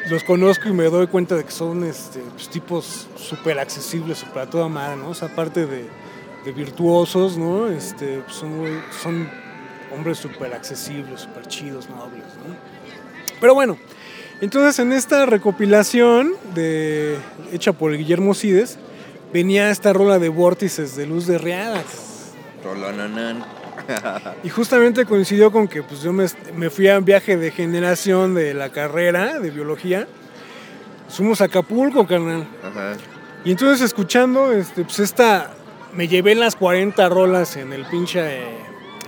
[0.09, 4.43] los conozco y me doy cuenta de que son este, pues, tipos súper accesibles, súper
[4.43, 5.11] a toda madre, ¿no?
[5.11, 5.89] O sea, aparte de,
[6.53, 7.69] virtuosos, ¿no?
[7.69, 9.31] Este, pues, son,
[9.95, 12.55] hombres súper accesibles, súper chidos, nobles, ¿no?
[13.41, 13.79] Pero bueno,
[14.41, 17.17] entonces en esta recopilación de,
[17.53, 18.79] hecha por Guillermo Cides,
[19.33, 22.33] venía esta rola de vórtices de luz de riadas.
[22.63, 23.54] Rolonanán.
[24.43, 26.29] Y justamente coincidió con que pues, yo me,
[26.71, 30.07] fui a un viaje de generación de la carrera de biología.
[31.09, 32.47] Fuimos a Acapulco, carnal.
[33.45, 35.51] Y entonces escuchando, este, pues esta,
[35.93, 38.43] me llevé las 40 rolas en el pinche,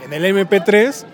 [0.05, 1.05] en el MP3.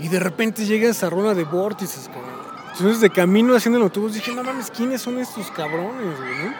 [0.00, 2.38] Y de repente llega esa rola de vórtices, cabrón.
[2.72, 6.54] Entonces de camino haciendo el autobús dije, no mames, ¿quiénes son estos cabrones, güey?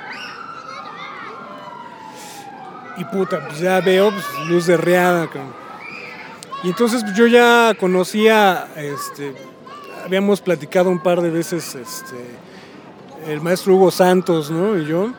[2.96, 5.67] Y puta, pues ya veo pues, luz de reada, cabrón.
[6.64, 9.32] Y entonces yo ya conocía, este,
[10.04, 12.16] habíamos platicado un par de veces este,
[13.28, 14.76] el maestro Hugo Santos, ¿no?
[14.76, 15.12] Y yo.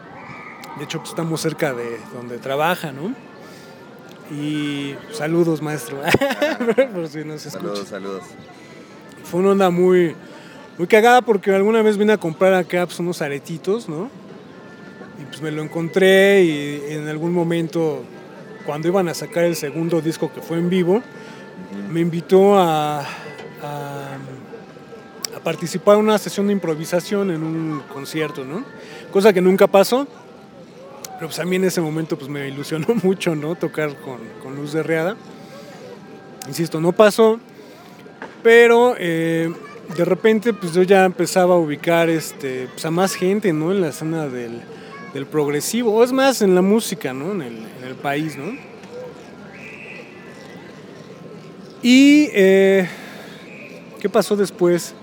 [0.78, 3.14] De hecho, pues, estamos cerca de donde trabaja, ¿no?
[4.36, 5.98] Y saludos, maestro.
[6.94, 8.24] Por si no se saludos, saludos.
[9.24, 10.16] Fue una onda muy,
[10.78, 14.10] muy cagada porque alguna vez vine a comprar acá pues, unos aretitos, ¿no?
[15.22, 18.04] Y pues me lo encontré y en algún momento,
[18.66, 21.02] cuando iban a sacar el segundo disco que fue en vivo,
[21.92, 24.18] me invitó a, a,
[25.44, 28.64] participar en una sesión de improvisación en un concierto, ¿no?
[29.12, 30.08] Cosa que nunca pasó,
[31.16, 33.56] pero pues a mí en ese momento pues me ilusionó mucho, ¿no?
[33.56, 35.16] Tocar con, Luz de Reada.
[36.48, 37.40] Insisto, no pasó,
[38.44, 39.54] pero eh,
[39.96, 43.72] de repente pues yo ya empezaba a ubicar este, pues, a más gente, ¿no?
[43.72, 44.62] En la escena del,
[45.32, 47.32] progresivo, o es más en la música, ¿no?
[47.32, 48.69] En el, en el país, ¿no?
[51.82, 52.88] Y eh,
[54.02, 54.94] ¿qué pasó después?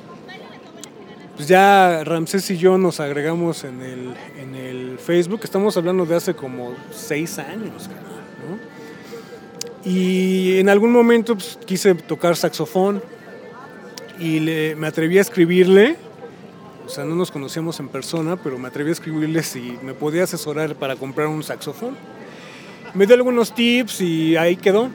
[1.34, 6.16] Pues ya Ramsés y yo nos agregamos en el, en el Facebook, estamos hablando de
[6.16, 8.58] hace como seis años, ¿no?
[9.90, 13.02] Y en algún momento pues, quise tocar saxofón
[14.18, 14.40] y
[14.76, 15.96] me atreví a escribirle,
[16.86, 20.24] o sea, no nos conocíamos en persona, pero me atreví a escribirle si me podía
[20.24, 21.96] asesorar para comprar un saxofón.
[22.94, 24.90] Me dio algunos tips y ahí quedó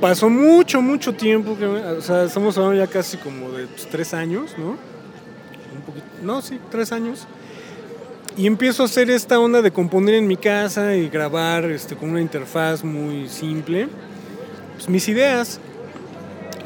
[0.00, 1.56] pasó mucho, mucho tiempo.
[1.96, 4.70] o sea, estamos hablando ya casi como de pues, tres años, ¿no?
[4.70, 7.26] Un poquito, no, sí, tres años.
[8.36, 12.10] Y empiezo a hacer esta onda de componer en mi casa y grabar este, con
[12.10, 13.88] una interfaz muy simple
[14.78, 15.60] pues, mis ideas.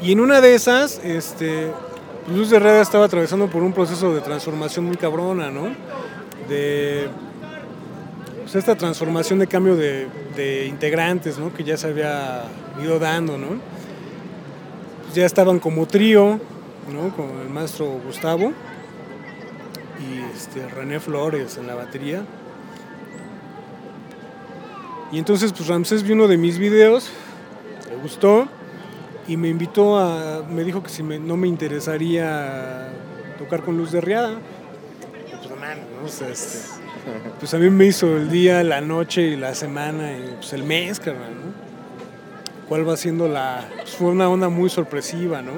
[0.01, 1.71] Y en una de esas, este,
[2.33, 5.69] Luz de Reda estaba atravesando por un proceso de transformación muy cabrona, ¿no?
[6.47, 7.07] De
[8.53, 11.51] pues, esta transformación de cambio de, integrantes, ¿no?
[11.51, 12.43] Que ya se había
[12.83, 13.47] ido dando, ¿no?
[15.05, 16.39] Pues ya estaban como trío,
[16.91, 17.15] ¿no?
[17.15, 18.53] Con el maestro Gustavo
[19.99, 22.23] y este, René Flores en la batería.
[25.11, 27.09] Y entonces, pues Ramsés vio uno de mis videos,
[27.89, 28.47] le gustó
[29.27, 32.89] y me invitó a, me dijo que si no me interesaría
[33.39, 34.37] tocar con Luz de Riada.
[35.41, 36.07] Pues, man, ¿no?
[36.07, 36.82] este,
[37.39, 40.63] pues a mí me hizo el día, la noche y la semana y pues el
[40.63, 41.63] mes, carnal, ¿no?
[42.67, 43.67] ¿Cuál va siendo la...?
[43.77, 45.51] Pues fue una onda muy sorpresiva, ¿no?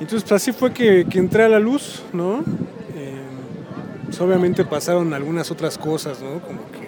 [0.00, 2.40] Entonces pues así fue que, que entré a la luz, ¿no?
[2.94, 3.22] Eh,
[4.06, 6.40] pues obviamente pasaron algunas otras cosas, ¿no?
[6.40, 6.82] Como que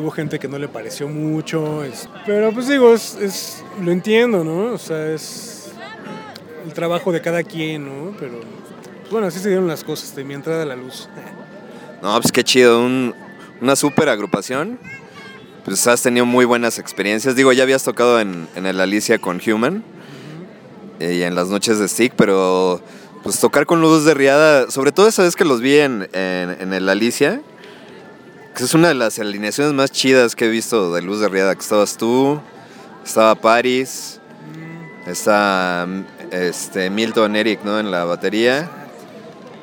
[0.00, 1.82] hubo gente que no le pareció mucho,
[2.24, 4.74] pero pues digo, es, es, lo entiendo, ¿no?
[4.74, 5.72] O sea, es
[6.64, 8.16] el trabajo de cada quien, ¿no?
[8.18, 11.08] Pero pues, bueno, así se dieron las cosas de mi entrada a la luz.
[12.06, 13.16] No, pues qué chido, un,
[13.60, 14.78] una super agrupación.
[15.64, 17.34] Pues has tenido muy buenas experiencias.
[17.34, 19.82] Digo, ya habías tocado en, el Alicia con Human
[21.00, 22.80] y en las noches de Stick, pero
[23.24, 26.88] pues tocar con Luz de Riada, sobre todo esa vez que los vi en el
[26.88, 27.42] Alicia,
[28.54, 31.56] que es una de las alineaciones más chidas que he visto de Luz de Riada,
[31.56, 32.40] que estabas tú,
[33.04, 34.20] estaba Paris,
[35.08, 35.88] está
[36.30, 37.80] este, Milton Eric ¿no?
[37.80, 38.70] en la batería,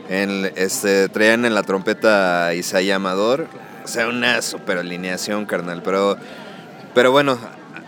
[0.09, 3.47] en, este, traían en la trompeta Isaías Amador,
[3.83, 6.17] o sea, una super alineación, carnal, pero,
[6.93, 7.37] pero bueno,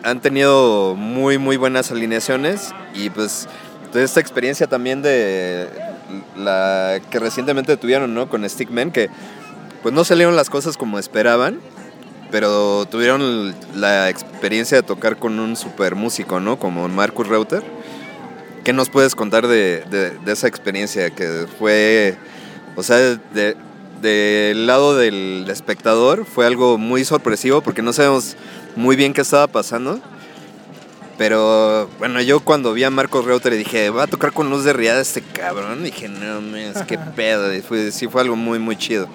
[0.03, 3.47] han tenido muy, muy buenas alineaciones y pues
[3.93, 5.69] esta experiencia también de
[6.35, 8.29] la que recientemente tuvieron, ¿no?
[8.29, 9.09] Con Stickman, que
[9.81, 11.59] pues no salieron las cosas como esperaban,
[12.31, 16.57] pero tuvieron la experiencia de tocar con un super músico, ¿no?
[16.57, 17.63] Como Marcus Reuter.
[18.65, 22.17] ¿Qué nos puedes contar de, de, de esa experiencia que fue,
[22.75, 23.55] o sea, de,
[24.01, 28.35] del lado del espectador fue algo muy sorpresivo porque no sabemos
[28.75, 30.01] muy bien qué estaba pasando.
[31.15, 34.73] Pero bueno, yo cuando vi a Marcos Reuter dije, va a tocar con luz de
[34.73, 35.81] riada este cabrón.
[35.81, 37.53] Y dije, no, es que pedo.
[37.53, 39.07] Y fue, sí, fue algo muy, muy chido.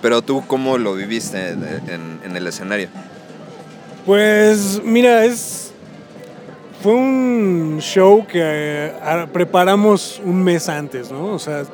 [0.00, 2.88] Pero tú, ¿cómo lo viviste en, en el escenario?
[4.06, 5.73] Pues mira, es.
[6.84, 11.32] Fue un show que eh, preparamos un mes antes, ¿no?
[11.32, 11.64] O sea,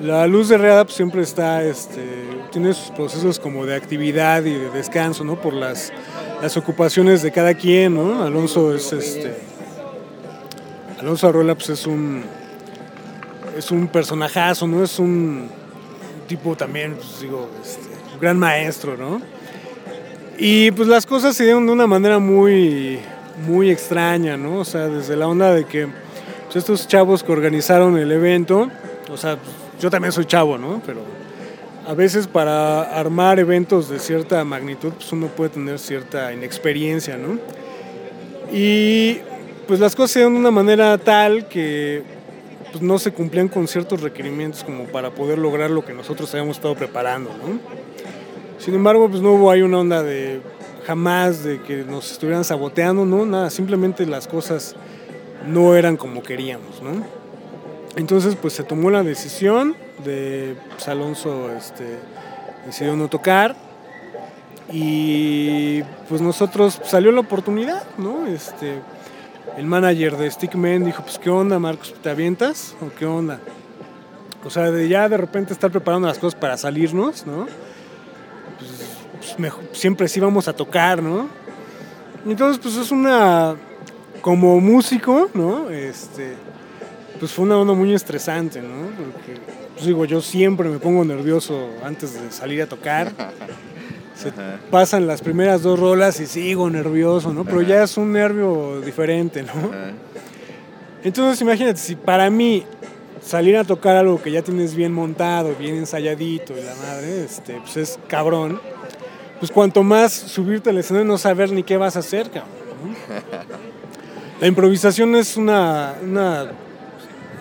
[0.00, 2.00] la luz de Readap siempre está, este,
[2.50, 5.38] tiene sus procesos como de actividad y de descanso, ¿no?
[5.38, 5.92] Por las,
[6.40, 8.22] las ocupaciones de cada quien, ¿no?
[8.22, 9.36] Alonso es, este,
[11.00, 12.24] Alonso Arruela, pues es un,
[13.58, 14.82] es un personajazo, ¿no?
[14.84, 15.50] Es un
[16.28, 19.20] tipo también, pues digo, este, un gran maestro, ¿no?
[20.38, 23.00] Y pues las cosas se dieron de una manera muy,
[23.46, 24.60] muy extraña, ¿no?
[24.60, 25.88] O sea, desde la onda de que
[26.44, 28.70] pues, estos chavos que organizaron el evento,
[29.10, 30.80] o sea, pues, yo también soy chavo, ¿no?
[30.86, 31.00] Pero
[31.86, 37.38] a veces para armar eventos de cierta magnitud, pues uno puede tener cierta inexperiencia, ¿no?
[38.52, 39.18] Y
[39.66, 42.02] pues las cosas se dieron de una manera tal que
[42.70, 46.56] pues, no se cumplían con ciertos requerimientos como para poder lograr lo que nosotros habíamos
[46.56, 47.58] estado preparando, ¿no?
[48.58, 50.40] Sin embargo, pues no hubo ahí una onda de
[50.86, 53.26] jamás de que nos estuvieran saboteando, ¿no?
[53.26, 54.76] Nada, simplemente las cosas
[55.46, 57.04] no eran como queríamos, ¿no?
[57.96, 61.98] Entonces, pues se tomó la decisión de pues, Alonso este,
[62.66, 63.54] decidió no tocar
[64.72, 68.26] y pues nosotros salió la oportunidad, ¿no?
[68.26, 68.80] Este,
[69.56, 73.40] el manager de Stickman dijo, pues qué onda, Marcos, ¿te avientas o qué onda?
[74.44, 77.46] O sea, de ya de repente estar preparando las cosas para salirnos, ¿no?
[79.24, 81.28] Pues, mejor, siempre sí vamos a tocar, ¿no?
[82.26, 83.56] Entonces, pues es una,
[84.20, 85.70] como músico, ¿no?
[85.70, 86.34] Este,
[87.18, 88.86] pues fue una onda muy estresante, ¿no?
[88.88, 89.40] Porque,
[89.72, 93.12] pues digo, yo siempre me pongo nervioso antes de salir a tocar.
[94.14, 94.30] Se
[94.70, 97.44] pasan las primeras dos rolas y sigo nervioso, ¿no?
[97.44, 99.52] Pero ya es un nervio diferente, ¿no?
[101.02, 102.64] Entonces imagínate, si para mí
[103.20, 107.54] salir a tocar algo que ya tienes bien montado, bien ensayadito y la madre, este,
[107.54, 108.60] pues es cabrón,
[109.38, 112.54] pues cuanto más subirte al escenario no saber ni qué vas a hacer, cabrón.
[114.40, 115.94] La improvisación es una,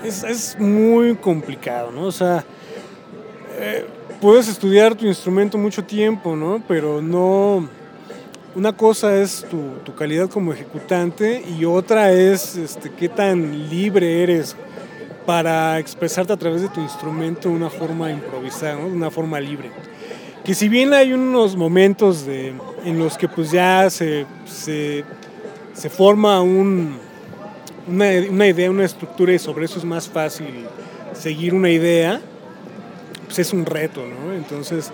[0.03, 2.03] es, muy complicado, ¿no?
[2.03, 2.45] O sea,
[3.59, 3.85] eh,
[4.21, 6.61] puedes estudiar tu instrumento mucho tiempo, ¿no?
[6.67, 7.67] Pero no...
[8.55, 14.21] Una cosa es tu, tu calidad como ejecutante y otra es este, qué tan libre
[14.21, 14.55] eres
[15.25, 18.89] para expresarte a través de tu instrumento de una forma improvisada, ¿no?
[18.89, 19.71] de una forma libre.
[20.43, 26.97] Que si bien hay unos momentos en los que pues ya se, se, forma un,
[27.87, 30.65] una, idea, una estructura y sobre eso es más fácil
[31.13, 32.19] seguir una idea,
[33.25, 34.33] pues es un reto, ¿no?
[34.33, 34.91] Entonces,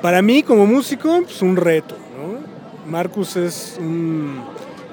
[0.00, 2.90] para mí como músico, pues un reto, ¿no?
[2.90, 4.42] Marcus es un,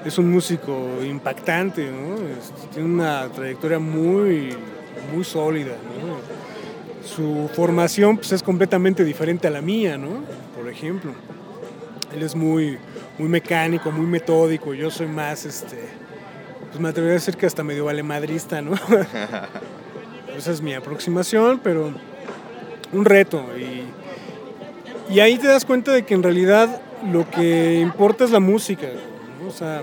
[0.04, 2.16] es un músico impactante, ¿no?
[2.72, 4.54] tiene una trayectoria muy,
[5.14, 5.72] muy sólida.
[7.06, 10.24] Su formación pues, es completamente diferente a la mía, ¿no?
[10.56, 11.12] Por ejemplo.
[12.14, 12.78] Él es muy,
[13.18, 15.76] muy mecánico, muy metódico, yo soy más, este,
[16.68, 18.72] pues me atrevería a decir que hasta medio valemadrista, ¿no?
[20.36, 21.92] Esa es mi aproximación, pero
[22.92, 23.44] un reto.
[23.58, 26.80] Y, y, ahí te das cuenta de que en realidad
[27.10, 28.88] lo que importa es la música.
[29.46, 29.82] O sea,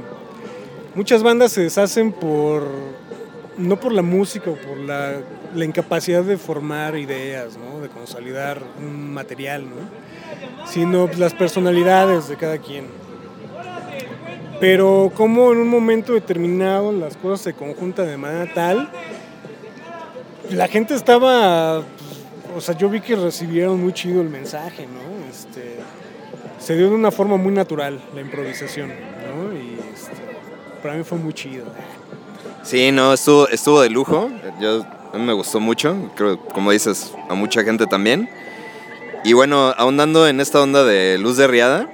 [0.96, 2.68] muchas bandas se deshacen por,
[3.58, 5.22] no por la música o por la,
[5.54, 7.82] la incapacidad de formar ideas, ¿no?
[7.82, 10.68] de consolidar un material, ¿no?
[10.68, 12.86] sino las personalidades de cada quien.
[14.60, 18.90] Pero como en un momento determinado las cosas se conjuntan de manera tal
[20.52, 21.80] la gente estaba,
[22.56, 25.30] o sea, yo vi que recibieron muy chido el mensaje, ¿no?
[25.30, 25.78] Este,
[26.60, 29.54] se dio de una forma muy natural la improvisación, ¿no?
[29.54, 30.12] Y este,
[30.82, 31.66] para mí fue muy chido.
[32.64, 34.30] Sí, no, estuvo, estuvo de lujo.
[34.60, 38.30] Yo, a mí me gustó mucho, creo, como dices, a mucha gente también.
[39.24, 41.90] Y bueno, ahondando en esta onda de luz de riada,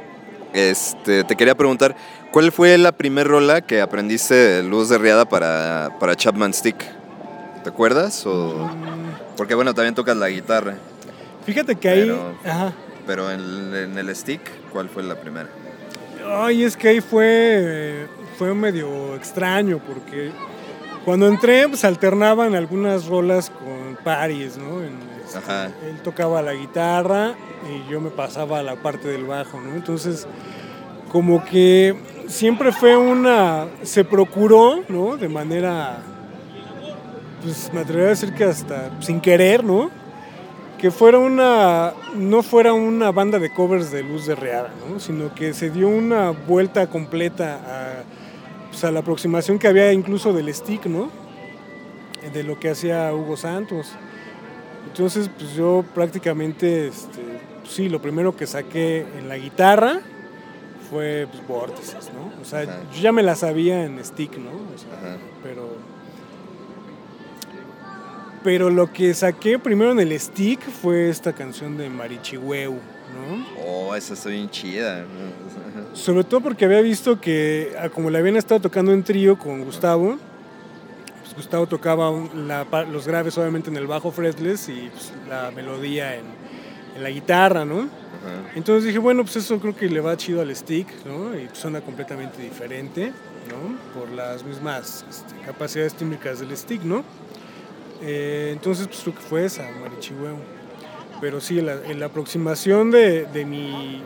[0.54, 1.96] este, te quería preguntar,
[2.32, 6.78] ¿cuál fue la primer rola que aprendiste de luz de riada para, para Chapman Stick?
[7.64, 8.26] ¿Te acuerdas?
[8.26, 8.70] O...
[9.36, 10.76] Porque bueno, también tocas la guitarra.
[11.46, 12.20] Fíjate que ahí...
[13.06, 14.40] Pero, en, el stick,
[14.72, 15.50] ¿cuál fue la primera?
[16.28, 18.08] Ay, es que ahí fue,
[18.38, 20.32] fue medio extraño porque
[21.06, 24.82] cuando entré pues alternaban algunas rolas con Paris, ¿no?
[24.82, 27.36] Él tocaba la guitarra
[27.70, 29.76] y yo me pasaba a la parte del bajo, ¿no?
[29.76, 30.28] Entonces,
[31.12, 31.96] como que
[32.28, 33.68] siempre fue una...
[33.84, 35.18] se procuró, ¿no?
[35.18, 36.04] De manera
[37.42, 39.90] pues me atrevería a decir que hasta sin querer, ¿no?
[40.78, 45.00] Que fuera una, no fuera una banda de covers de Luz de Reada, ¿no?
[45.00, 48.19] Sino que se dio una vuelta completa a,
[48.80, 51.10] pues, a la aproximación que había incluso del stick, ¿no?
[52.32, 53.92] De lo que hacía Hugo Santos.
[54.88, 57.22] Entonces, pues yo prácticamente, este,
[57.60, 60.00] pues, sí, lo primero que saqué en la guitarra
[60.90, 62.42] fue pues, vórtices, ¿no?
[62.42, 64.52] O sea, yo ya me la sabía en stick, ¿no?
[64.52, 65.72] O sea, pero
[68.44, 73.46] pero lo que saqué primero en el stick fue esta canción de Marichihueu, ¿no?
[73.66, 75.06] Oh, esa está bien chida.
[75.94, 79.64] Sobre todo porque había visto que, ah, como la habían estado tocando en trío con
[79.64, 80.18] Gustavo,
[81.22, 82.12] pues Gustavo tocaba
[82.86, 86.40] los graves obviamente en el bajo fretless y pues, la melodía en,
[87.02, 87.88] la guitarra, ¿no?
[88.56, 91.34] Entonces dije, bueno, pues eso creo que le va chido al stick, ¿no?
[91.34, 93.14] Y suena completamente diferente,
[93.48, 93.98] ¿no?
[93.98, 97.06] Por las mismas este, capacidades tímbricas del stick, ¿no?
[98.02, 100.38] Eh, entonces, pues creo que fue esa, Marichihueu.
[101.22, 104.02] Pero sí, la, la aproximación de, de mi,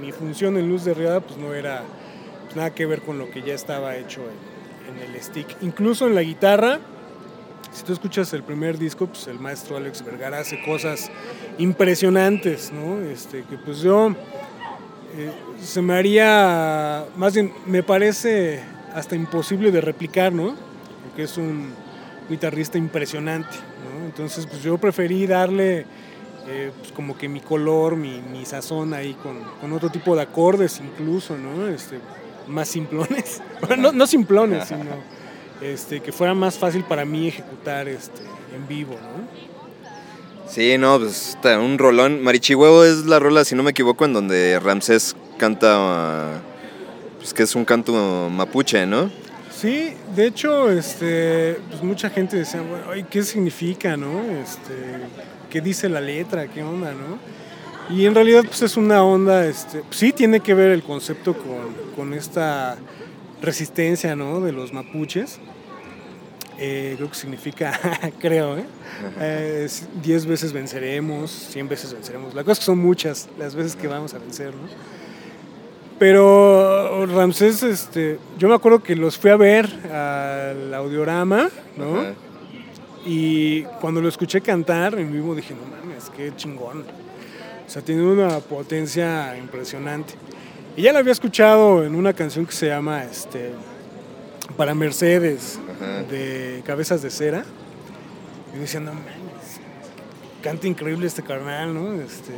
[0.00, 1.84] mi, función en Luz de Riada, pues no era
[2.44, 5.46] pues, nada que ver con lo que ya estaba hecho en, en, el stick.
[5.60, 6.80] Incluso en la guitarra,
[7.70, 11.10] si tú escuchas el primer disco, pues el maestro Alex Vergara hace cosas
[11.58, 13.00] impresionantes, ¿no?
[13.08, 14.16] Este, que pues yo
[15.16, 15.30] eh,
[15.62, 18.62] se me haría, más bien, me parece
[18.94, 20.56] hasta imposible de replicar, ¿no?
[21.04, 21.72] Porque es un
[22.28, 23.56] guitarrista impresionante.
[23.56, 24.06] ¿no?
[24.06, 25.86] Entonces, pues yo preferí darle
[26.46, 30.22] eh, pues como que mi color, mi, mi sazón ahí con, con, otro tipo de
[30.22, 31.68] acordes incluso, ¿no?
[31.68, 32.00] Este,
[32.46, 33.42] más simplones.
[33.78, 35.18] no, no simplones, sino
[35.60, 38.22] este, que fuera más fácil para mí ejecutar este,
[38.54, 39.48] en vivo, ¿no?
[40.48, 42.22] Sí, no, pues está un rolón.
[42.22, 46.40] Marichihuevo es la rola, si no me equivoco, en donde Ramsés canta,
[47.18, 47.92] pues que es un canto
[48.30, 49.10] mapuche, ¿no?
[49.60, 54.22] Sí, de hecho, este, pues mucha gente decía, bueno, ¿qué significa, no?
[54.22, 55.00] Este,
[55.50, 56.46] ¿Qué dice la letra?
[56.46, 57.18] ¿Qué onda, no?
[57.92, 61.34] Y en realidad, pues es una onda, este, sí tiene que ver el concepto
[61.96, 62.76] con, esta
[63.42, 64.40] resistencia, ¿no?
[64.40, 65.40] De los mapuches.
[66.56, 67.80] Eh, creo que significa,
[68.20, 68.64] creo, ¿eh?
[69.18, 69.68] ¿eh?
[70.00, 72.32] Diez veces venceremos, cien veces venceremos.
[72.32, 74.97] La cosa es que son muchas las veces que vamos a vencer, ¿no?
[75.98, 82.04] Pero Ramsés, este, yo me acuerdo que los fui a ver al audiorama, ¿no?
[83.04, 86.84] Y cuando lo escuché cantar en vivo dije, no mames, qué chingón.
[87.66, 90.14] O sea, tiene una potencia impresionante.
[90.76, 93.50] Y ya lo había escuchado en una canción que se llama este,
[94.56, 95.58] Para Mercedes,
[96.08, 97.44] de Cabezas de Cera.
[98.54, 99.08] Y decía, no mames,
[100.42, 102.00] canta increíble este carnal, ¿no?
[102.00, 102.32] Este,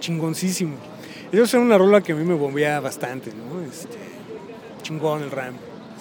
[0.00, 0.76] chingoncísimo.
[1.42, 3.60] Esa es una rola que a mí me bombea bastante, ¿no?
[3.62, 3.98] Este,
[4.82, 5.54] chingón el Ram.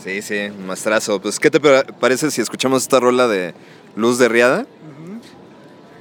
[0.04, 1.20] Sí, sí, maestrazo.
[1.22, 3.54] Pues, ¿qué te parece si escuchamos esta rola de
[3.96, 4.66] Luz de Riada?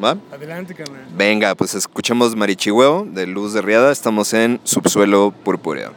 [0.02, 0.16] ¿Va?
[0.32, 1.06] Adelante, carnal.
[1.16, 3.92] Venga, pues escuchemos Marichihueo de Luz de Riada.
[3.92, 5.92] Estamos en Subsuelo Purpúreo.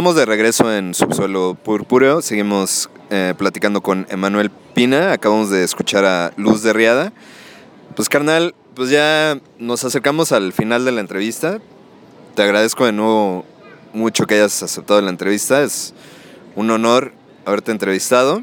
[0.00, 2.22] Estamos de regreso en Subsuelo Purpúreo.
[2.22, 5.12] Seguimos eh, platicando con Emanuel Pina.
[5.12, 7.12] Acabamos de escuchar a Luz de Riada.
[7.96, 11.58] Pues carnal, pues ya nos acercamos al final de la entrevista.
[12.34, 13.44] Te agradezco de nuevo
[13.92, 15.62] mucho que hayas aceptado la entrevista.
[15.62, 15.92] Es
[16.56, 17.12] un honor
[17.44, 18.42] haberte entrevistado.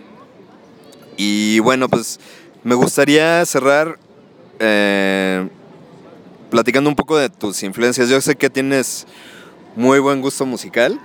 [1.18, 2.20] Y bueno, pues
[2.64, 3.98] me gustaría cerrar
[4.60, 5.50] eh,
[6.52, 8.10] platicando un poco de tus influencias.
[8.10, 9.08] Yo sé que tienes
[9.76, 11.02] muy buen gusto musical.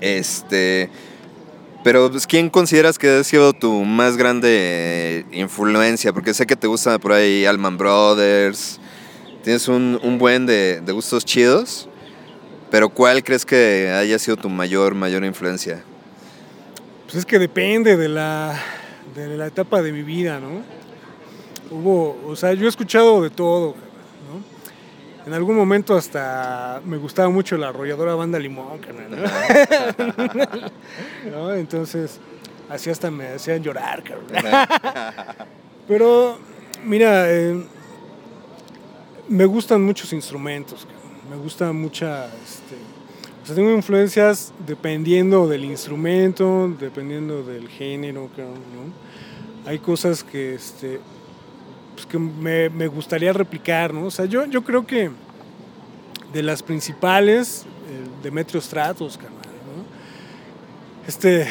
[0.00, 0.90] Este.
[1.82, 6.12] Pero, pues, ¿quién consideras que ha sido tu más grande influencia?
[6.12, 8.80] Porque sé que te gusta por ahí Alman Brothers.
[9.42, 11.88] Tienes un, un buen de, de, gustos chidos.
[12.70, 15.84] Pero, ¿cuál crees que haya sido tu mayor, mayor influencia?
[17.04, 18.58] Pues es que depende de la,
[19.14, 20.62] de la etapa de mi vida, ¿no?
[21.70, 23.74] Hubo, o sea, yo he escuchado de todo,
[25.26, 28.80] en algún momento hasta me gustaba mucho la arrolladora banda Limón,
[31.30, 31.54] ¿no?
[31.54, 32.20] Entonces,
[32.68, 34.02] así hasta me hacían llorar,
[35.88, 36.38] Pero,
[36.84, 37.62] mira, eh,
[39.28, 40.86] me gustan muchos instrumentos,
[41.30, 42.26] me gusta mucha...
[42.26, 42.76] Este,
[43.42, 49.70] o sea, tengo influencias dependiendo del instrumento, dependiendo del género, ¿no?
[49.70, 51.00] Hay cosas que, este,
[51.94, 54.06] pues que me, me, gustaría replicar, ¿no?
[54.06, 55.10] O sea, yo, yo creo que
[56.32, 59.28] de las principales, el Demetrio Stratos, ¿no?
[61.06, 61.46] Este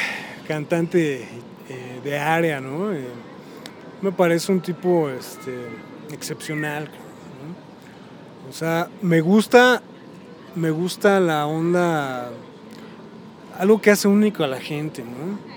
[0.48, 1.24] cantante
[1.70, 2.92] eh, de área, ¿no?
[2.94, 3.08] Eh,
[4.02, 5.70] me parece un tipo este,
[6.12, 6.90] excepcional.
[8.50, 9.82] O sea, me gusta,
[10.56, 12.30] me gusta la onda,
[13.58, 15.53] algo que hace único a la gente, ¿no?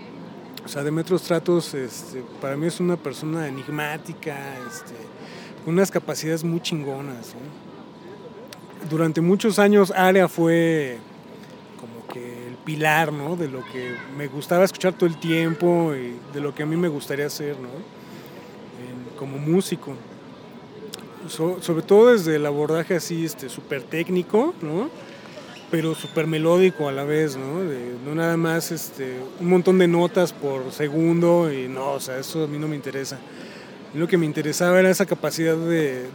[0.67, 4.37] O sea, Demetrio Stratos este, para mí es una persona enigmática,
[4.67, 4.95] este,
[5.65, 7.37] con unas capacidades muy chingonas.
[8.91, 10.99] Durante muchos años Área fue
[11.79, 13.37] como que el pilar ¿no?
[13.37, 16.77] de lo que me gustaba escuchar todo el tiempo y de lo que a mí
[16.77, 17.69] me gustaría hacer ¿no?
[19.17, 19.95] como músico.
[21.29, 24.91] sobre todo desde el abordaje así este, súper técnico, ¿no?
[25.71, 27.61] Pero súper melódico a la vez, ¿no?
[28.05, 32.45] no nada más este, un montón de notas por segundo y no, o sea, eso
[32.45, 33.19] a mí no me interesa.
[33.95, 36.07] Lo que me interesaba era esa capacidad de,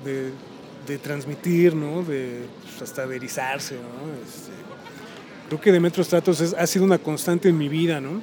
[0.87, 2.03] de, transmitir, ¿no?
[2.03, 3.25] De pues, hasta de ¿no?
[3.25, 4.51] Este,
[5.47, 8.21] creo que Demetrio Stratos ha sido una constante en mi vida, ¿no?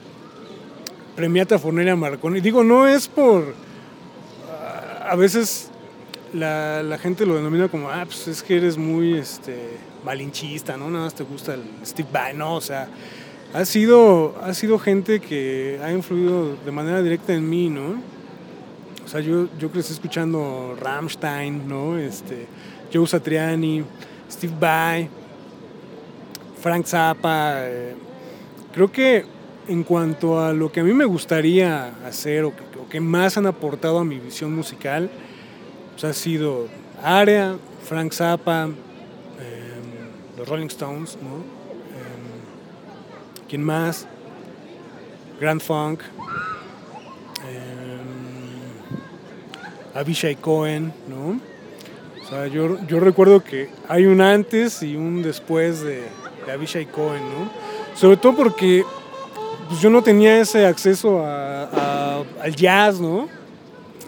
[1.17, 2.41] Premiata Fornelia Marconi.
[2.41, 3.55] Digo, no es por...
[5.07, 5.71] A veces
[6.35, 9.79] la, la, gente lo denomina como, ah, pues es que eres muy este,
[10.09, 10.89] malinchista, ¿no?
[10.89, 12.89] Nada más te gusta el Steve Vai, no, o sea,
[13.53, 18.01] ha sido, ha sido gente que ha influido de manera directa en mí, ¿no?
[19.05, 21.99] O sea, yo, yo crecí escuchando Rammstein, ¿no?
[21.99, 22.47] Este,
[22.91, 23.85] Joe Satriani,
[24.31, 25.11] Steve Vai,
[26.63, 27.57] Frank Zappa.
[27.67, 27.95] Eh,
[28.73, 29.27] creo que
[29.69, 32.55] en cuanto a lo que a mí me gustaría hacer o
[32.89, 35.11] que, más han aportado a mi visión musical,
[35.93, 36.67] pues, ha sido
[37.03, 37.57] Area,
[37.87, 38.71] Frank Zappa,
[40.39, 41.37] los Rolling Stones, ¿no?
[41.37, 44.07] Em, ¿Quién más?
[45.41, 46.01] Grand Funk,
[47.47, 47.99] eh,
[49.95, 51.41] Avishai Cohen, ¿no?
[52.23, 56.03] O sea, yo, yo, recuerdo que hay un antes y un después de,
[56.47, 57.51] de Avishai Cohen, ¿no?
[57.95, 58.85] Sobre todo porque
[59.69, 63.29] pues, yo no tenía ese acceso a, al jazz, ¿no?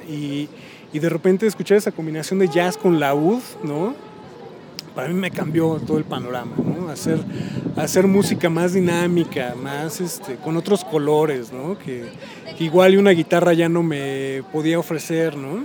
[0.08, 0.48] Y,
[0.92, 3.94] y de repente escuchar esa combinación de jazz con laúd, ¿no?
[4.94, 6.88] Para mí me cambió todo el panorama, ¿no?
[6.88, 7.18] Hacer,
[7.76, 11.78] hacer música más dinámica, más este, con otros colores, ¿no?
[11.78, 12.10] Que,
[12.58, 15.64] que igual una guitarra ya no me podía ofrecer, ¿no?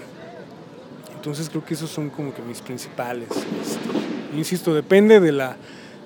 [1.16, 3.30] Entonces creo que esos son como que mis principales.
[3.32, 5.58] Este, insisto, depende de la,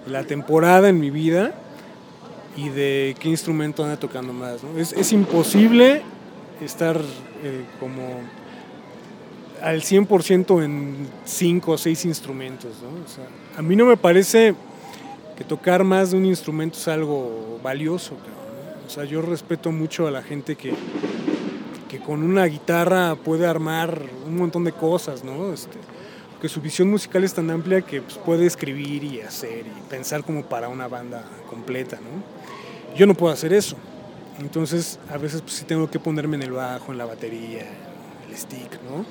[0.05, 1.53] de la, temporada en mi vida
[2.55, 4.61] y de qué instrumento anda tocando más.
[4.77, 6.03] Es, es, imposible
[6.61, 7.01] estar
[7.43, 8.21] eh, como
[9.61, 12.71] al 100% en 5 o 6 instrumentos.
[12.81, 13.03] ¿no?
[13.03, 13.25] O sea,
[13.57, 14.55] a mí no me parece
[15.37, 18.15] que tocar más de un instrumento es algo valioso.
[18.85, 20.73] O sea, yo respeto mucho a la gente que,
[21.87, 25.53] que con una guitarra puede armar un montón de cosas, ¿no?
[25.53, 25.77] Este,
[26.41, 30.23] que su visión musical es tan amplia que pues, puede escribir y hacer y pensar
[30.23, 32.95] como para una banda completa, ¿no?
[32.97, 33.75] Yo no puedo hacer eso.
[34.39, 37.65] Entonces, a veces pues, sí tengo que ponerme en el bajo, en la batería,
[38.27, 39.05] el stick, ¿no?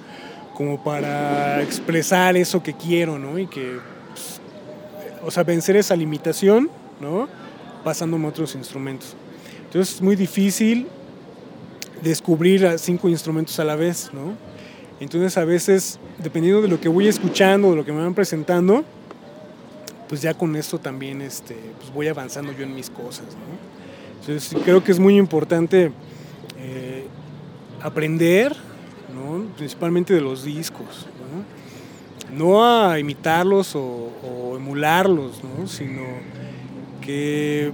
[0.59, 3.39] Como para expresar eso que quiero, ¿no?
[3.39, 3.79] Y que,
[4.11, 4.41] pues,
[5.25, 6.69] o sea, vencer esa limitación,
[7.01, 7.29] ¿no?
[7.85, 9.15] Pasándome a otros instrumentos.
[9.67, 10.89] Entonces es muy difícil
[12.03, 14.35] descubrir cinco instrumentos a la vez, ¿no?
[14.99, 18.85] Entonces a veces, dependiendo de lo que voy escuchando, de lo que me van presentando,
[20.09, 23.27] pues ya con esto también este, pues voy avanzando yo en mis cosas.
[23.27, 24.21] ¿no?
[24.21, 25.93] Entonces creo que es muy importante
[26.59, 27.07] eh,
[27.81, 28.57] aprender,
[29.19, 29.45] ¿no?
[29.57, 31.07] principalmente de los discos,
[32.37, 35.67] no, a imitarlos o, emularlos, ¿no?
[35.67, 36.03] sino
[37.01, 37.73] que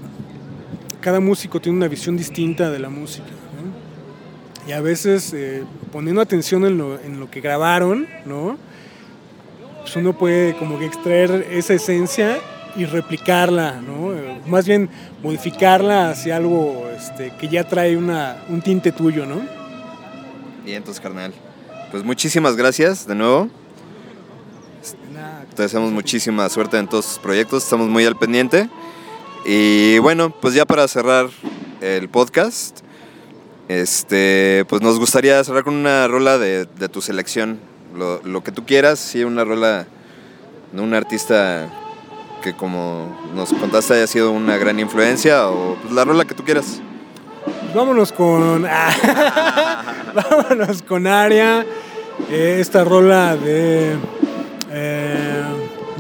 [1.01, 3.27] cada músico tiene una visión distinta de la música.
[4.67, 8.57] Y a veces eh, poniendo atención en lo, en lo que grabaron, ¿no?
[9.81, 12.39] pues uno puede como que extraer esa esencia
[12.77, 13.81] y replicarla.
[14.47, 14.89] Más bien
[15.23, 19.64] modificarla hacia algo este, que ya trae un tinte tuyo, ¿no?
[20.65, 21.35] Bien, entonces, carnal.
[21.91, 23.51] Pues muchísimas gracias de nuevo.
[25.55, 28.71] Te deseamos muchísima suerte en todos tus proyectos, estamos muy al pendiente.
[29.45, 31.29] Y bueno, pues ya para cerrar
[31.83, 32.81] el podcast,
[33.69, 37.61] este, pues nos gustaría cerrar con una rola de, de tu selección.
[37.95, 39.87] Lo, lo que tú quieras, sí, una rola
[40.73, 41.69] de un artista
[42.43, 46.43] que como nos contaste haya sido una gran influencia o pues, la rola que tú
[46.43, 46.81] quieras.
[47.75, 48.67] Vámonos con.
[50.15, 51.65] vámonos con Aria.
[52.31, 53.97] eh, esta rola de.
[54.71, 55.43] Eh,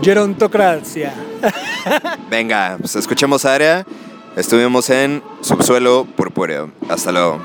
[0.02, 1.14] Gerontocracia.
[2.30, 3.86] Venga, pues escuchemos a Área.
[4.36, 6.70] Estuvimos en Subsuelo Purpúreo.
[6.88, 7.40] Hasta luego.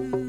[0.00, 0.27] you.